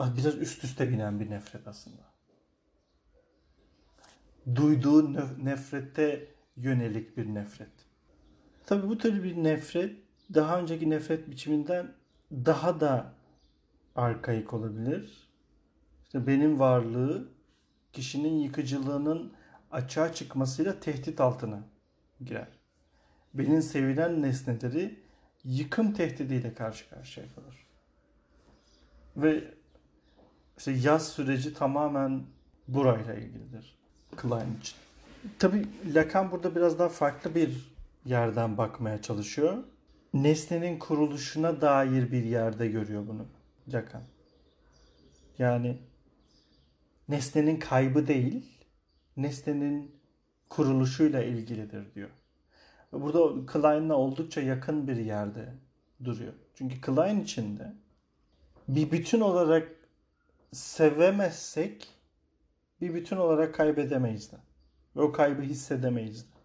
[0.00, 2.10] Biraz üst üste binen bir nefret aslında
[4.54, 5.14] duyduğu
[5.44, 7.72] nefrete yönelik bir nefret.
[8.66, 9.96] Tabi bu tür bir nefret
[10.34, 11.92] daha önceki nefret biçiminden
[12.32, 13.12] daha da
[13.96, 15.28] arkaik olabilir.
[16.04, 17.28] İşte benim varlığı
[17.92, 19.32] kişinin yıkıcılığının
[19.70, 21.62] açığa çıkmasıyla tehdit altına
[22.20, 22.48] girer.
[23.34, 24.98] Benim sevilen nesneleri
[25.44, 27.66] yıkım tehdidiyle karşı karşıya kalır.
[29.16, 29.44] Ve
[30.58, 32.22] işte yaz süreci tamamen
[32.68, 33.78] burayla ilgilidir.
[34.16, 34.76] Klein için.
[35.38, 37.74] Tabii Lacan burada biraz daha farklı bir
[38.04, 39.64] yerden bakmaya çalışıyor.
[40.14, 43.26] Nesnenin kuruluşuna dair bir yerde görüyor bunu
[43.74, 44.02] Lacan.
[45.38, 45.78] Yani
[47.08, 48.66] nesnenin kaybı değil,
[49.16, 50.00] nesnenin
[50.48, 52.10] kuruluşuyla ilgilidir diyor.
[52.92, 55.54] Burada Klein'la oldukça yakın bir yerde
[56.04, 56.32] duruyor.
[56.54, 57.72] Çünkü Klein içinde
[58.68, 59.68] bir bütün olarak
[60.52, 61.88] sevemezsek
[62.80, 64.36] bir bütün olarak kaybedemeyiz de.
[64.96, 66.36] Ve o kaybı hissedemeyiz de.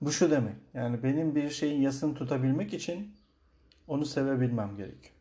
[0.00, 0.56] Bu şu demek.
[0.74, 3.14] Yani benim bir şeyin yasını tutabilmek için
[3.90, 5.14] onu sevebilmem gerekiyor.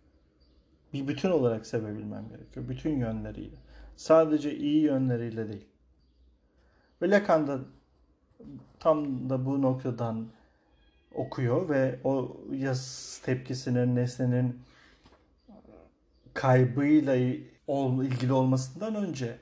[0.94, 2.70] Bir bütün olarak sevebilmem gerekiyor.
[2.70, 3.56] Bütün yönleriyle.
[3.96, 5.66] Sadece iyi yönleriyle değil.
[7.02, 7.60] Ve Lacan da
[8.80, 10.28] tam da bu noktadan
[11.16, 14.62] okuyor ve o yas tepkisinin, nesnenin
[16.34, 19.40] kaybıyla ilgili olmasından önce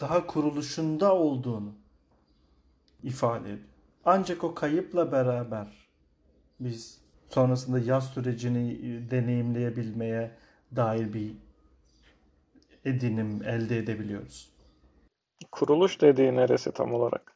[0.00, 1.74] daha kuruluşunda olduğunu
[3.02, 3.68] ifade ediyor.
[4.04, 5.88] Ancak o kayıpla beraber
[6.60, 6.97] biz
[7.28, 10.30] sonrasında yaz sürecini deneyimleyebilmeye
[10.76, 11.32] dair bir
[12.84, 14.52] edinim elde edebiliyoruz.
[15.52, 17.32] Kuruluş dediği neresi tam olarak?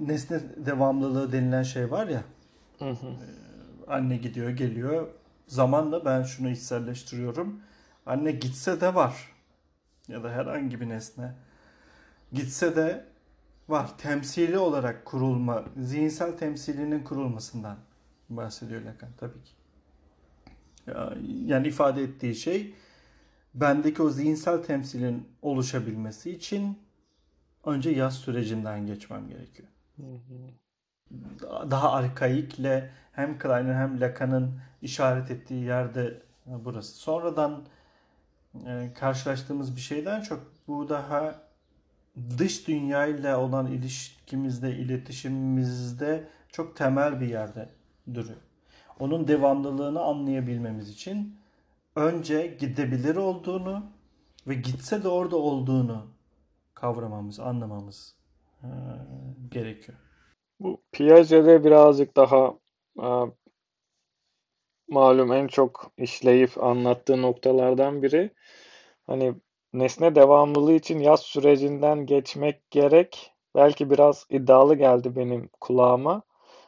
[0.00, 2.24] Nesne devamlılığı denilen şey var ya.
[2.78, 3.16] Hı hı.
[3.88, 5.08] Anne gidiyor geliyor.
[5.46, 7.60] Zamanla ben şunu içselleştiriyorum.
[8.06, 9.32] Anne gitse de var.
[10.08, 11.34] Ya da herhangi bir nesne.
[12.32, 13.04] Gitse de
[13.68, 13.98] var.
[13.98, 17.76] Temsili olarak kurulma, zihinsel temsilinin kurulmasından
[18.36, 19.52] bahsediyor Lacan tabii ki.
[21.46, 22.74] Yani ifade ettiği şey
[23.54, 26.78] bendeki o zihinsel temsilin oluşabilmesi için
[27.64, 29.68] önce yaz sürecinden geçmem gerekiyor.
[29.96, 31.70] Hı hı.
[31.70, 36.92] Daha arkaikle hem Klein'in hem Lacan'ın işaret ettiği yerde burası.
[36.96, 37.64] Sonradan
[38.66, 41.34] e, karşılaştığımız bir şeyden çok bu daha
[42.38, 47.68] dış dünyayla olan ilişkimizde, iletişimimizde çok temel bir yerde
[48.14, 48.40] duruyor.
[49.00, 51.36] Onun devamlılığını anlayabilmemiz için
[51.96, 53.82] önce gidebilir olduğunu
[54.46, 56.06] ve gitse de orada olduğunu
[56.74, 58.16] kavramamız, anlamamız
[58.62, 58.68] e,
[59.50, 59.98] gerekiyor.
[60.60, 62.54] Bu Piaget'de birazcık daha
[63.02, 63.06] e,
[64.88, 68.30] malum en çok işleyip anlattığı noktalardan biri
[69.06, 69.34] hani
[69.72, 73.32] nesne devamlılığı için yaz sürecinden geçmek gerek.
[73.54, 76.22] Belki biraz iddialı geldi benim kulağıma.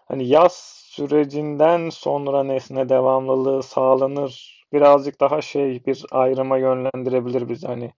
[0.04, 4.64] Hani yaz sürecinden sonra nesne devamlılığı sağlanır.
[4.72, 7.92] Birazcık daha şey bir ayrıma yönlendirebilir biz hani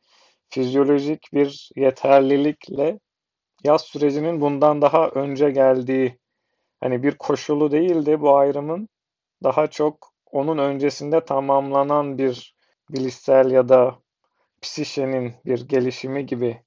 [0.49, 2.99] fizyolojik bir yeterlilikle
[3.65, 6.19] yaz sürecinin bundan daha önce geldiği
[6.81, 8.89] hani bir koşulu değildi bu ayrımın
[9.43, 12.57] daha çok onun öncesinde tamamlanan bir
[12.91, 13.99] bilişsel ya da
[14.63, 16.63] psişenin bir gelişimi gibi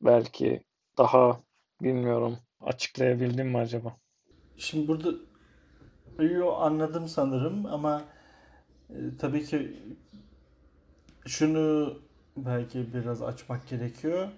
[0.00, 0.60] belki
[0.98, 1.40] daha
[1.82, 3.96] bilmiyorum açıklayabildim mi acaba?
[4.56, 5.29] Şimdi burada
[6.24, 8.02] yo, anladım sanırım ama
[8.90, 9.76] e, tabii ki
[11.26, 11.94] şunu
[12.36, 14.28] belki biraz açmak gerekiyor.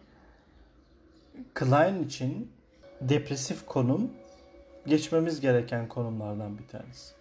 [1.55, 2.53] Klein için
[3.01, 4.11] depresif konum
[4.87, 7.15] geçmemiz gereken konumlardan bir tanesi.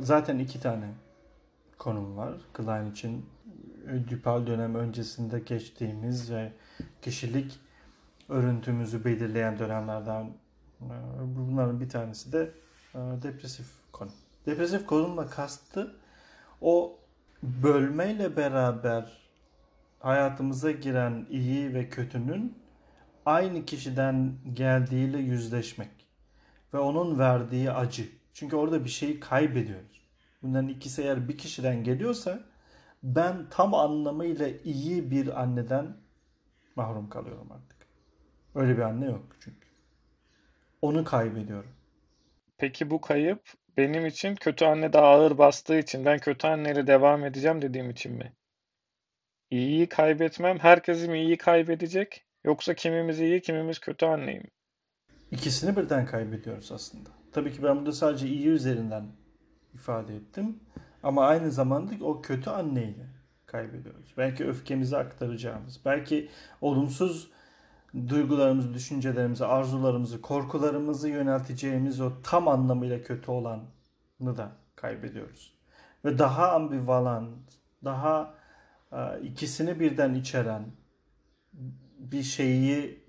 [0.00, 0.86] Zaten iki tane
[1.78, 2.34] konum var.
[2.52, 3.26] Klein için
[3.86, 6.52] Ödipal dönem öncesinde geçtiğimiz ve
[7.02, 7.60] kişilik
[8.28, 10.24] örüntümüzü belirleyen dönemlerden
[10.80, 10.94] e,
[11.24, 12.50] bunların bir tanesi de e,
[12.94, 14.14] depresif konum.
[14.46, 15.94] Depresif konumla kastı
[16.60, 16.98] o
[17.42, 19.18] bölmeyle beraber
[20.00, 22.58] hayatımıza giren iyi ve kötünün
[23.26, 25.90] aynı kişiden geldiğiyle yüzleşmek
[26.74, 28.08] ve onun verdiği acı.
[28.34, 30.02] Çünkü orada bir şeyi kaybediyoruz.
[30.42, 32.40] Bunların ikisi eğer bir kişiden geliyorsa
[33.02, 35.96] ben tam anlamıyla iyi bir anneden
[36.76, 37.76] mahrum kalıyorum artık.
[38.54, 39.66] Öyle bir anne yok çünkü.
[40.82, 41.70] Onu kaybediyorum.
[42.62, 43.42] Peki bu kayıp
[43.76, 48.12] benim için kötü anne daha ağır bastığı için ben kötü anneyle devam edeceğim dediğim için
[48.12, 48.32] mi?
[49.50, 52.24] İyiyi kaybetmem, herkes mi iyiyi kaybedecek?
[52.44, 54.48] Yoksa kimimiz iyi, kimimiz kötü anneyi mi?
[55.30, 57.10] İkisini birden kaybediyoruz aslında.
[57.32, 59.06] Tabii ki ben burada sadece iyi üzerinden
[59.74, 60.60] ifade ettim.
[61.02, 63.06] Ama aynı zamanda o kötü anneyle
[63.46, 64.14] kaybediyoruz.
[64.16, 66.28] Belki öfkemizi aktaracağımız, belki
[66.60, 67.30] olumsuz
[68.08, 73.66] duygularımızı, düşüncelerimizi, arzularımızı, korkularımızı yönelteceğimiz o tam anlamıyla kötü olanı
[74.20, 75.54] da kaybediyoruz.
[76.04, 77.38] Ve daha ambivalent,
[77.84, 78.34] daha
[78.92, 80.64] e, ikisini birden içeren
[81.98, 83.04] bir şeyi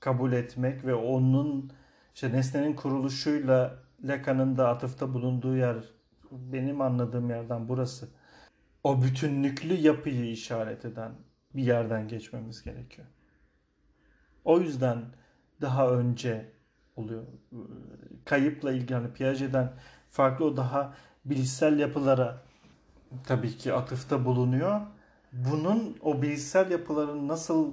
[0.00, 1.72] kabul etmek ve onun
[2.14, 5.76] işte nesnenin kuruluşuyla Lacan'ın da atıfta bulunduğu yer
[6.30, 8.08] benim anladığım yerden burası.
[8.84, 11.12] O bütünlüklü yapıyı işaret eden
[11.54, 13.08] bir yerden geçmemiz gerekiyor.
[14.44, 15.04] O yüzden
[15.60, 16.52] daha önce
[16.96, 17.24] oluyor.
[18.24, 19.72] Kayıpla ilgili hani Piaget'den
[20.10, 22.42] farklı o daha bilişsel yapılara
[23.26, 24.80] tabii ki atıfta bulunuyor.
[25.32, 27.72] Bunun o bilişsel yapıların nasıl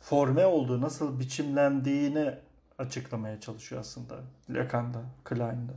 [0.00, 2.34] forme olduğu, nasıl biçimlendiğini
[2.78, 4.14] açıklamaya çalışıyor aslında
[4.50, 5.72] Lacan'da, Klein'da.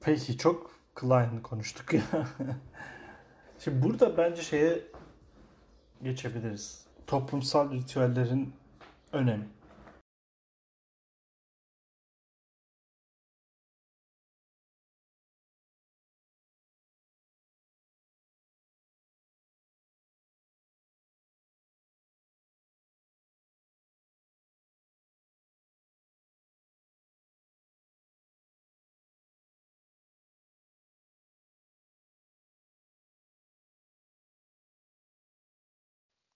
[0.00, 2.02] Peki çok Klein konuştuk ya.
[3.58, 4.82] Şimdi burada bence şeye
[6.02, 6.86] geçebiliriz.
[7.06, 8.52] Toplumsal ritüellerin
[9.16, 9.48] önemli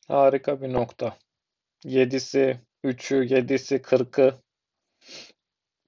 [0.08, 1.18] Harika bir nokta.
[1.84, 4.34] Yedisi, üçü, yedisi, kırkı.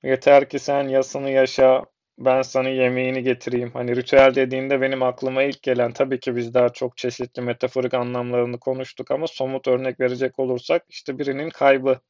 [0.02, 1.84] Yeter ki sen yasını yaşa,
[2.18, 3.70] ben sana yemeğini getireyim.
[3.72, 8.58] Hani ritüel dediğinde benim aklıma ilk gelen tabii ki biz daha çok çeşitli metaforik anlamlarını
[8.58, 12.00] konuştuk ama somut örnek verecek olursak işte birinin kaybı.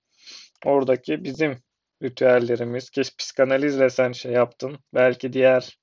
[0.65, 1.59] Oradaki bizim
[2.03, 4.79] ritüellerimiz ki psikanalizle sen şey yaptın.
[4.95, 5.79] Belki diğer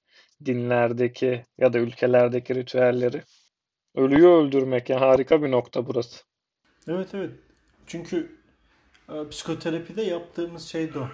[0.45, 3.23] dinlerdeki ya da ülkelerdeki ritüelleri.
[3.95, 6.23] Ölüyü öldürmek yani harika bir nokta burası.
[6.87, 7.31] Evet evet.
[7.87, 8.38] Çünkü
[9.31, 11.07] psikoterapide yaptığımız şey de o.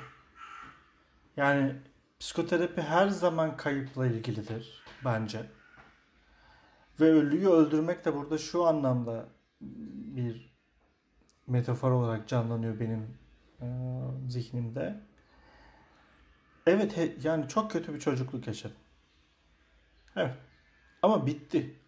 [1.38, 1.76] Yani
[2.20, 5.46] psikoterapi her zaman kayıpla ilgilidir bence.
[7.00, 9.26] Ve ölüyü öldürmek de burada şu anlamda
[10.16, 10.56] bir
[11.48, 13.18] metafor olarak canlanıyor benim
[13.62, 13.68] e,
[14.30, 15.00] zihnimde.
[16.68, 18.78] Evet he, yani çok kötü bir çocukluk yaşadım.
[20.16, 20.36] Evet.
[21.02, 21.80] Ama bitti.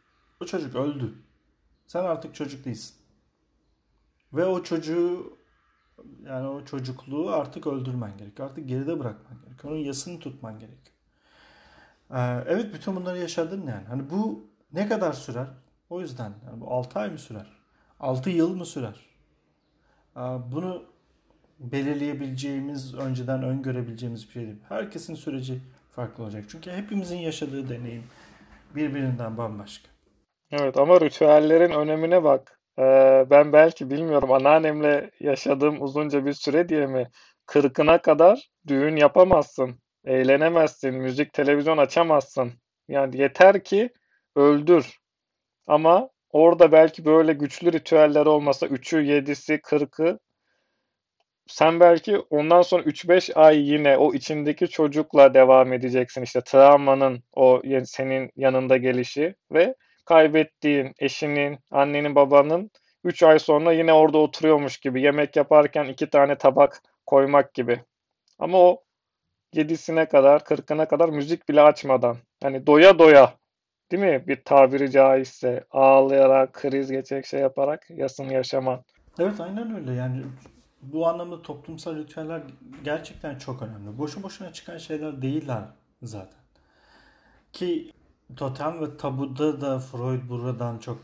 [0.41, 1.14] O çocuk öldü.
[1.88, 2.95] Sen artık çocuk değilsin.
[4.34, 5.38] Ve o çocuğu
[6.25, 8.49] yani o çocukluğu artık öldürmen gerekiyor.
[8.49, 9.73] Artık geride bırakman gerekiyor.
[9.73, 10.95] Onun yasını tutman gerekiyor.
[12.11, 13.85] Ee, evet bütün bunları yaşadın yani.
[13.87, 15.47] Hani bu ne kadar sürer?
[15.89, 17.47] O yüzden yani bu 6 ay mı sürer?
[17.99, 19.05] 6 yıl mı sürer?
[20.15, 20.19] Ee,
[20.51, 20.83] bunu
[21.59, 24.59] belirleyebileceğimiz, önceden öngörebileceğimiz bir şey değil.
[24.69, 26.45] Herkesin süreci farklı olacak.
[26.47, 28.03] Çünkü hepimizin yaşadığı deneyim
[28.75, 29.89] birbirinden bambaşka.
[30.51, 32.57] Evet ama ritüellerin önemine bak.
[32.80, 37.07] Ee, ben belki bilmiyorum anneannemle yaşadığım uzunca bir süre diye mi
[37.45, 42.53] kırkına kadar düğün yapamazsın, eğlenemezsin, müzik, televizyon açamazsın.
[42.88, 43.89] Yani yeter ki
[44.36, 44.97] öldür.
[45.67, 50.19] Ama orada belki böyle güçlü ritüeller olmasa 3'ü, 7'si, 40'ı
[51.47, 56.21] sen belki ondan sonra 3-5 ay yine o içindeki çocukla devam edeceksin.
[56.21, 59.75] İşte travmanın o senin yanında gelişi ve
[60.08, 62.72] kaybettiğin eşinin, annenin, babanın
[63.03, 67.84] 3 ay sonra yine orada oturuyormuş gibi yemek yaparken iki tane tabak koymak gibi.
[68.39, 68.84] Ama o
[69.53, 72.18] 7'sine kadar, 40'ına kadar müzik bile açmadan.
[72.43, 73.34] Hani doya doya
[73.91, 74.24] değil mi?
[74.28, 78.84] Bir tabiri caizse ağlayarak, kriz geçecek şey yaparak yasın yaşaman.
[79.20, 80.24] Evet aynen öyle yani
[80.82, 82.41] bu anlamda toplumsal ritüeller
[82.84, 83.97] gerçekten çok önemli.
[83.97, 85.64] Boşu boşuna çıkan şeyler değiller
[86.01, 86.39] zaten.
[87.53, 87.91] Ki
[88.36, 90.99] totem ve tabuda da Freud buradan çok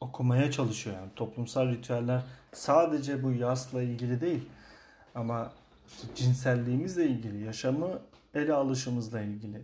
[0.00, 0.96] okumaya çalışıyor.
[0.96, 4.48] Yani toplumsal ritüeller sadece bu yasla ilgili değil
[5.14, 5.52] ama
[6.14, 8.00] cinselliğimizle ilgili, yaşamı
[8.34, 9.62] ele alışımızla ilgili,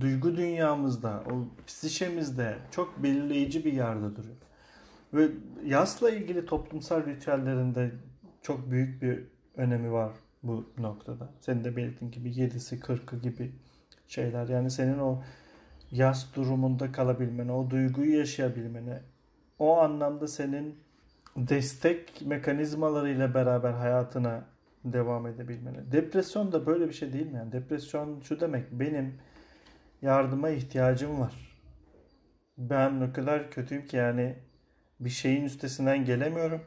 [0.00, 4.36] duygu dünyamızda, o psişemizde çok belirleyici bir yerde duruyor.
[5.14, 5.28] Ve
[5.64, 7.92] yasla ilgili toplumsal ritüellerinde
[8.42, 9.22] çok büyük bir
[9.56, 11.28] önemi var bu noktada.
[11.40, 13.52] Senin de belirttiğin gibi 7'si 40'ı gibi
[14.08, 14.48] şeyler.
[14.48, 15.22] Yani senin o
[15.90, 19.00] yas durumunda kalabilmene, o duyguyu yaşayabilmene,
[19.58, 20.78] o anlamda senin
[21.36, 24.44] destek mekanizmalarıyla beraber hayatına
[24.84, 25.92] devam edebilmene.
[25.92, 27.36] Depresyon da böyle bir şey değil mi?
[27.36, 29.18] Yani depresyon şu demek benim
[30.02, 31.34] yardıma ihtiyacım var.
[32.58, 34.36] Ben o kadar kötüyüm ki yani
[35.00, 36.62] bir şeyin üstesinden gelemiyorum.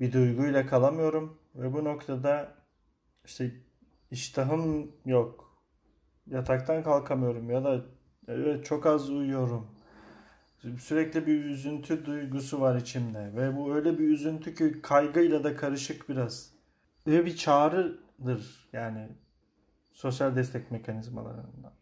[0.00, 2.54] Bir duyguyla kalamıyorum ve bu noktada
[3.24, 3.50] işte
[4.10, 5.48] iştahım yok.
[6.26, 7.84] Yataktan kalkamıyorum ya da
[8.28, 9.66] evet çok az uyuyorum.
[10.78, 16.08] Sürekli bir üzüntü duygusu var içimde ve bu öyle bir üzüntü ki kaygıyla da karışık
[16.08, 16.50] biraz.
[17.06, 19.08] Ve bir çağrıdır yani
[19.92, 21.72] sosyal destek mekanizmalarından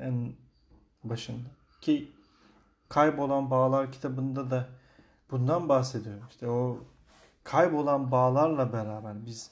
[0.00, 0.32] en
[1.04, 1.48] başında.
[1.80, 2.12] Ki
[2.88, 4.68] Kaybolan Bağlar kitabında da
[5.30, 6.16] bundan bahsediyor.
[6.30, 6.84] İşte o
[7.44, 9.50] kaybolan bağlarla beraber biz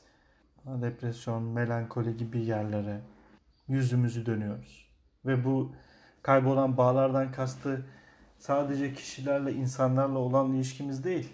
[0.66, 3.00] depresyon, melankoli gibi yerlere
[3.68, 4.88] yüzümüzü dönüyoruz.
[5.26, 5.74] Ve bu
[6.22, 7.86] kaybolan bağlardan kastı
[8.38, 11.28] sadece kişilerle, insanlarla olan ilişkimiz değil.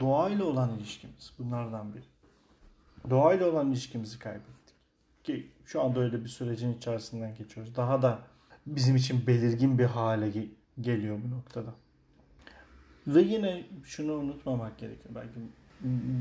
[0.00, 2.04] Doğayla olan ilişkimiz bunlardan biri.
[3.10, 4.76] Doğayla olan ilişkimizi kaybettik.
[5.24, 7.76] Ki şu anda öyle bir sürecin içerisinden geçiyoruz.
[7.76, 8.18] Daha da
[8.66, 10.32] bizim için belirgin bir hale
[10.80, 11.74] geliyor bu noktada.
[13.06, 15.14] Ve yine şunu unutmamak gerekiyor.
[15.14, 15.40] Belki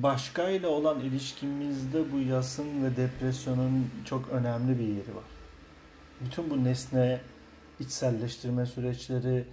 [0.04, 5.24] başkayla olan ilişkimizde bu yasın ve depresyonun çok önemli bir yeri var.
[6.22, 7.22] Bütün bu nesne
[7.82, 9.46] içselleştirme süreçleri,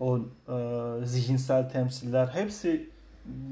[0.00, 2.90] o e, zihinsel temsiller hepsi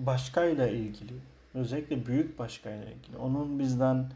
[0.06, 1.12] başkayla ilgili.
[1.54, 3.16] Özellikle büyük başkayla ilgili.
[3.16, 4.10] Onun bizden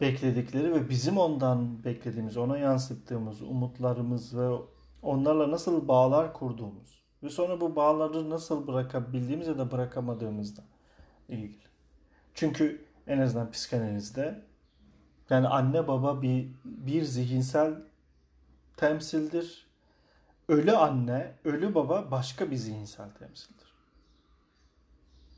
[0.00, 4.56] bekledikleri ve bizim ondan beklediğimiz, ona yansıttığımız umutlarımız ve
[5.02, 10.62] onlarla nasıl bağlar kurduğumuz ve sonra bu bağları nasıl bırakabildiğimiz ya da bırakamadığımızda
[11.28, 11.62] ilgili.
[12.34, 14.42] Çünkü en azından psikanalizde
[15.30, 17.74] yani anne baba bir bir zihinsel
[18.76, 19.66] temsildir.
[20.48, 23.72] Ölü anne, ölü baba başka bir zihinsel temsildir.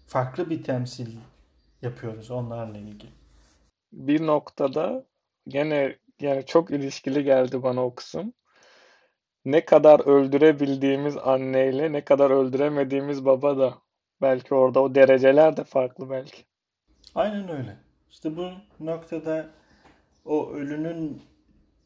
[0.06, 1.16] farklı bir temsil
[1.82, 3.12] yapıyoruz onlarla ilgili.
[3.92, 5.04] Bir noktada
[5.48, 8.34] gene yani çok ilişkili geldi bana o kısım.
[9.44, 13.74] Ne kadar öldürebildiğimiz anneyle ne kadar öldüremediğimiz baba da
[14.22, 16.44] belki orada o dereceler de farklı belki.
[17.14, 17.76] Aynen öyle.
[18.10, 19.50] İşte bu noktada
[20.24, 21.22] o ölünün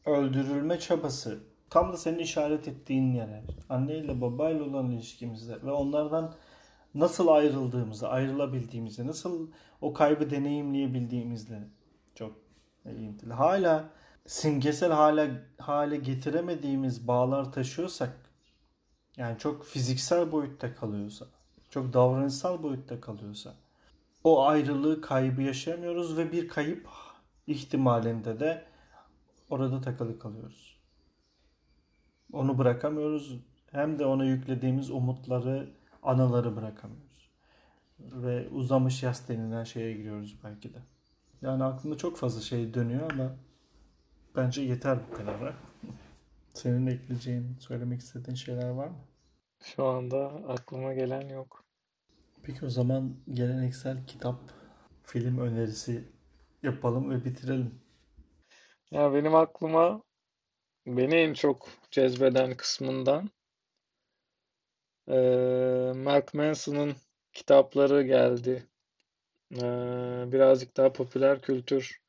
[0.05, 1.39] öldürülme çabası
[1.69, 6.35] tam da senin işaret ettiğin yere anne ile babayla olan ilişkimizde ve onlardan
[6.95, 9.47] nasıl ayrıldığımızı, ayrılabildiğimizi, nasıl
[9.81, 11.59] o kaybı deneyimleyebildiğimizle
[12.15, 12.35] çok
[12.85, 13.33] ilintili.
[13.33, 13.89] Hala
[14.25, 18.17] simgesel hale, hale getiremediğimiz bağlar taşıyorsak
[19.17, 21.25] yani çok fiziksel boyutta kalıyorsa,
[21.69, 23.53] çok davranışsal boyutta kalıyorsa
[24.23, 26.87] o ayrılığı kaybı yaşayamıyoruz ve bir kayıp
[27.47, 28.68] ihtimalinde de
[29.49, 30.79] orada takılı kalıyoruz.
[32.33, 33.39] Onu bırakamıyoruz.
[33.71, 35.69] Hem de ona yüklediğimiz umutları,
[36.03, 37.29] anıları bırakamıyoruz.
[37.99, 40.77] Ve uzamış yas denilen şeye giriyoruz belki de.
[41.41, 43.35] Yani aklımda çok fazla şey dönüyor ama
[44.35, 45.53] bence yeter bu kadar.
[46.53, 48.97] Senin ekleyeceğin, söylemek istediğin şeyler var mı?
[49.63, 51.63] Şu anda aklıma gelen yok.
[52.43, 54.39] Peki o zaman geleneksel kitap,
[55.03, 56.03] film önerisi
[56.63, 57.79] yapalım ve bitirelim.
[58.91, 60.03] Ya benim aklıma
[60.87, 63.29] beni en çok cezbeden kısmından
[65.07, 66.95] eee Mark Manson'ın
[67.33, 68.63] kitapları geldi.
[69.51, 69.61] Eee,
[70.33, 72.01] birazcık daha popüler kültür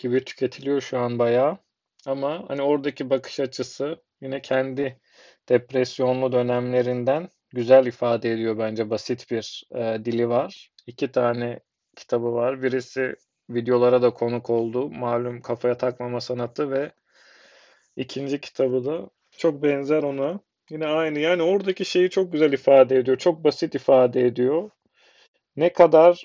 [0.00, 1.58] gibi tüketiliyor şu an bayağı.
[2.06, 5.00] Ama hani oradaki bakış açısı yine kendi
[5.48, 8.90] depresyonlu dönemlerinden güzel ifade ediyor bence.
[8.90, 10.72] Basit bir e, dili var.
[10.86, 11.60] İki tane
[11.96, 12.62] kitabı var.
[12.62, 13.16] Birisi
[13.50, 14.90] videolara da konuk oldu.
[14.90, 16.92] Malum kafaya takmama sanatı ve
[17.96, 20.40] ikinci kitabı da çok benzer ona.
[20.70, 21.18] Yine aynı.
[21.18, 23.18] Yani oradaki şeyi çok güzel ifade ediyor.
[23.18, 24.70] Çok basit ifade ediyor.
[25.56, 26.24] Ne kadar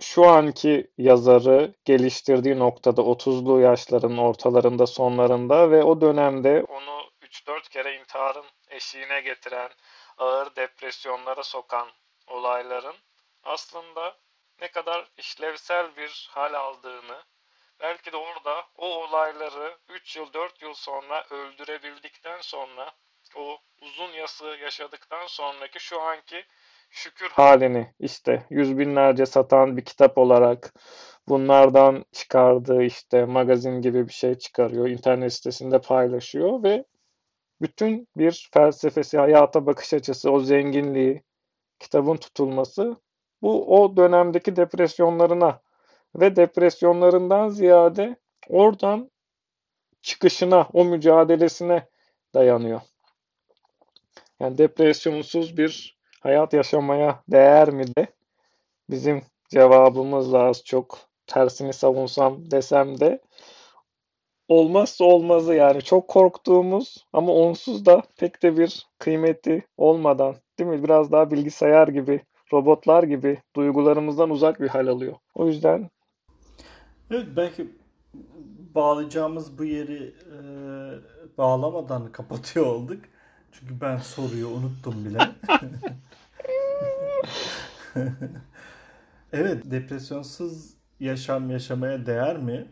[0.00, 7.96] şu anki yazarı geliştirdiği noktada 30'lu yaşların ortalarında, sonlarında ve o dönemde onu 3-4 kere
[7.96, 9.70] intiharın eşiğine getiren,
[10.18, 11.88] ağır depresyonlara sokan
[12.26, 12.94] olayların
[13.42, 14.16] aslında
[14.60, 17.22] ne kadar işlevsel bir hal aldığını,
[17.80, 22.92] belki de orada o olayları 3 yıl 4 yıl sonra öldürebildikten sonra
[23.36, 26.44] o uzun yası yaşadıktan sonraki şu anki
[26.90, 30.74] şükür halini işte yüz binlerce satan bir kitap olarak
[31.28, 34.88] bunlardan çıkardığı işte magazin gibi bir şey çıkarıyor.
[34.88, 36.84] internet sitesinde paylaşıyor ve
[37.60, 41.22] bütün bir felsefesi, hayata bakış açısı, o zenginliği,
[41.78, 42.96] kitabın tutulması
[43.44, 45.60] bu o dönemdeki depresyonlarına
[46.16, 48.16] ve depresyonlarından ziyade
[48.48, 49.10] oradan
[50.02, 51.88] çıkışına, o mücadelesine
[52.34, 52.80] dayanıyor.
[54.40, 58.06] Yani depresyonsuz bir hayat yaşamaya değer mi de
[58.90, 63.20] bizim cevabımız az çok tersini savunsam desem de
[64.48, 70.84] olmazsa olmazı yani çok korktuğumuz ama onsuz da pek de bir kıymeti olmadan değil mi?
[70.84, 72.20] Biraz daha bilgisayar gibi,
[72.54, 75.14] robotlar gibi duygularımızdan uzak bir hal alıyor.
[75.34, 75.90] O yüzden
[77.10, 77.68] Evet belki
[78.74, 80.38] bağlayacağımız bu yeri e,
[81.38, 83.00] bağlamadan kapatıyor olduk.
[83.52, 85.18] Çünkü ben soruyu unuttum bile.
[89.32, 92.66] evet, depresyonsuz yaşam yaşamaya değer mi?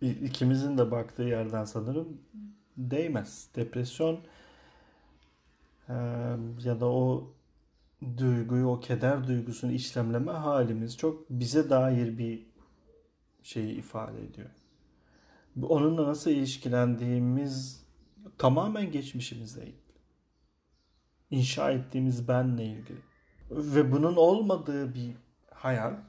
[0.00, 2.20] İkimizin de baktığı yerden sanırım
[2.76, 3.48] değmez.
[3.56, 4.20] Depresyon
[5.88, 5.94] e,
[6.64, 7.32] ya da o
[8.16, 12.46] duyguyu, o keder duygusunu işlemleme halimiz çok bize dair bir
[13.42, 14.50] şeyi ifade ediyor.
[15.62, 17.84] Onunla nasıl ilişkilendiğimiz
[18.38, 19.76] tamamen geçmişimizle ilgili.
[21.30, 22.98] İnşa ettiğimiz benle ilgili.
[23.50, 25.14] Ve bunun olmadığı bir
[25.50, 26.00] hayat,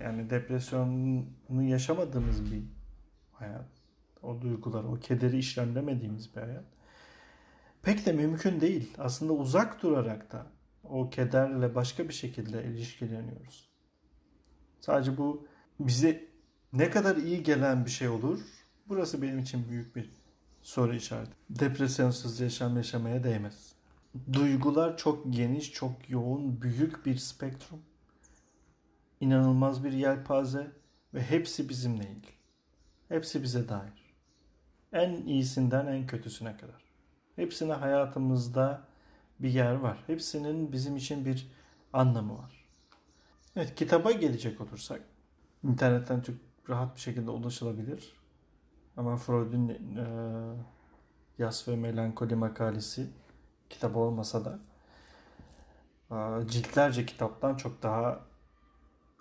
[0.00, 2.62] yani depresyonu yaşamadığımız bir
[3.32, 3.68] hayat,
[4.22, 6.64] o duyguları, o kederi işlemlemediğimiz bir hayat
[7.82, 8.94] pek de mümkün değil.
[8.98, 10.46] Aslında uzak durarak da
[10.84, 13.68] o kederle başka bir şekilde ilişkileniyoruz.
[14.80, 15.46] Sadece bu
[15.80, 16.28] bize
[16.72, 18.40] ne kadar iyi gelen bir şey olur?
[18.88, 20.10] Burası benim için büyük bir
[20.62, 21.32] soru işareti.
[21.50, 23.72] Depresyonsuz yaşam yaşamaya değmez.
[24.32, 27.82] Duygular çok geniş, çok yoğun, büyük bir spektrum.
[29.20, 30.70] İnanılmaz bir yelpaze
[31.14, 32.32] ve hepsi bizimle ilgili.
[33.08, 34.14] Hepsi bize dair.
[34.92, 36.82] En iyisinden en kötüsüne kadar.
[37.36, 38.91] Hepsine hayatımızda
[39.42, 40.04] bir yer var.
[40.06, 41.50] Hepsinin bizim için bir
[41.92, 42.64] anlamı var.
[43.56, 45.02] Evet kitaba gelecek olursak
[45.64, 46.36] internetten çok
[46.68, 48.12] rahat bir şekilde ulaşılabilir.
[48.96, 50.06] Ama Freud'un e,
[51.38, 53.10] Yas ve Melankoli makalesi
[53.70, 54.58] kitap olmasa da
[56.10, 58.20] Aa, Ciltlerce kitaptan çok daha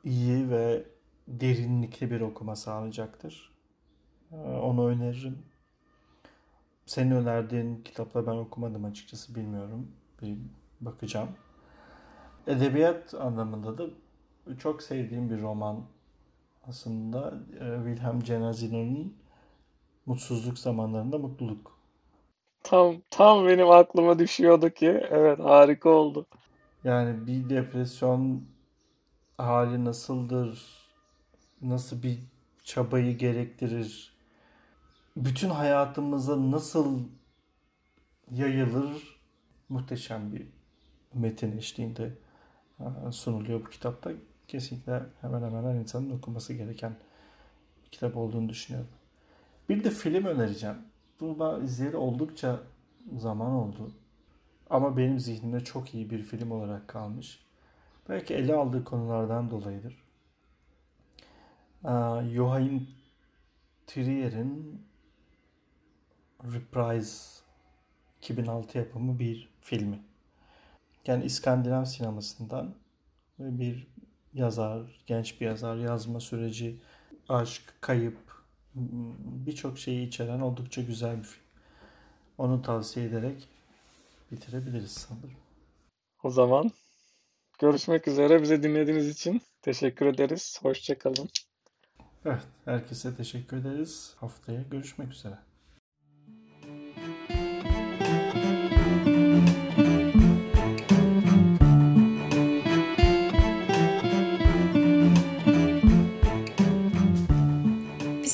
[0.04, 0.86] iyi ve
[1.28, 3.52] derinlikli bir okuma sağlayacaktır.
[4.32, 5.46] Ee, Onu öneririm.
[6.86, 9.92] Senin önerdiğin kitapla ben okumadım açıkçası bilmiyorum.
[10.22, 10.38] Bir
[10.82, 11.30] bakacağım.
[12.48, 13.84] Edebiyat anlamında da
[14.60, 15.86] çok sevdiğim bir roman
[16.68, 19.16] aslında e, Wilhelm Genazino'nun
[20.06, 21.78] Mutsuzluk Zamanlarında Mutluluk.
[22.64, 25.08] Tam tam benim aklıma düşüyordu ki.
[25.10, 26.26] Evet harika oldu.
[26.84, 28.44] Yani bir depresyon
[29.38, 30.82] hali nasıldır?
[31.62, 32.20] Nasıl bir
[32.64, 34.14] çabayı gerektirir?
[35.18, 37.00] Bütün hayatımıza nasıl
[38.32, 39.21] yayılır?
[39.72, 40.48] Muhteşem bir
[41.14, 42.12] metin eşliğinde
[42.80, 44.12] e, sunuluyor bu kitapta.
[44.48, 46.96] Kesinlikle hemen hemen her insanın okuması gereken
[47.86, 48.90] bir kitap olduğunu düşünüyorum.
[49.70, 50.76] Bir de film önereceğim.
[51.20, 52.60] Bunu izleyeli oldukça
[53.18, 53.92] zaman oldu.
[54.70, 57.46] Ama benim zihnimde çok iyi bir film olarak kalmış.
[58.10, 60.04] Belki ele aldığı konulardan dolayıdır.
[61.86, 61.90] Ee,
[62.34, 62.88] Joachim
[63.88, 64.82] Trier'in
[66.44, 67.42] Reprise
[68.22, 70.00] 2006 yapımı bir filmi.
[71.08, 72.76] Yani İskandinav sinemasından
[73.40, 73.88] bir
[74.34, 76.80] yazar, genç bir yazar, yazma süreci,
[77.30, 78.18] aşk, kayıp,
[79.46, 81.44] birçok şeyi içeren oldukça güzel bir film.
[82.38, 83.48] Onu tavsiye ederek
[84.32, 85.38] bitirebiliriz sanırım.
[86.24, 86.72] O zaman
[87.60, 88.42] görüşmek üzere.
[88.42, 90.60] Bize dinlediğiniz için teşekkür ederiz.
[90.62, 91.30] Hoşçakalın.
[92.26, 94.14] Evet, herkese teşekkür ederiz.
[94.20, 95.38] Haftaya görüşmek üzere.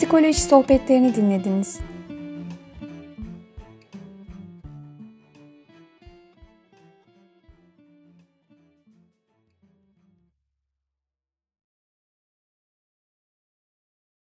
[0.08, 1.80] Psikoloji sohbetlerini dinlediniz.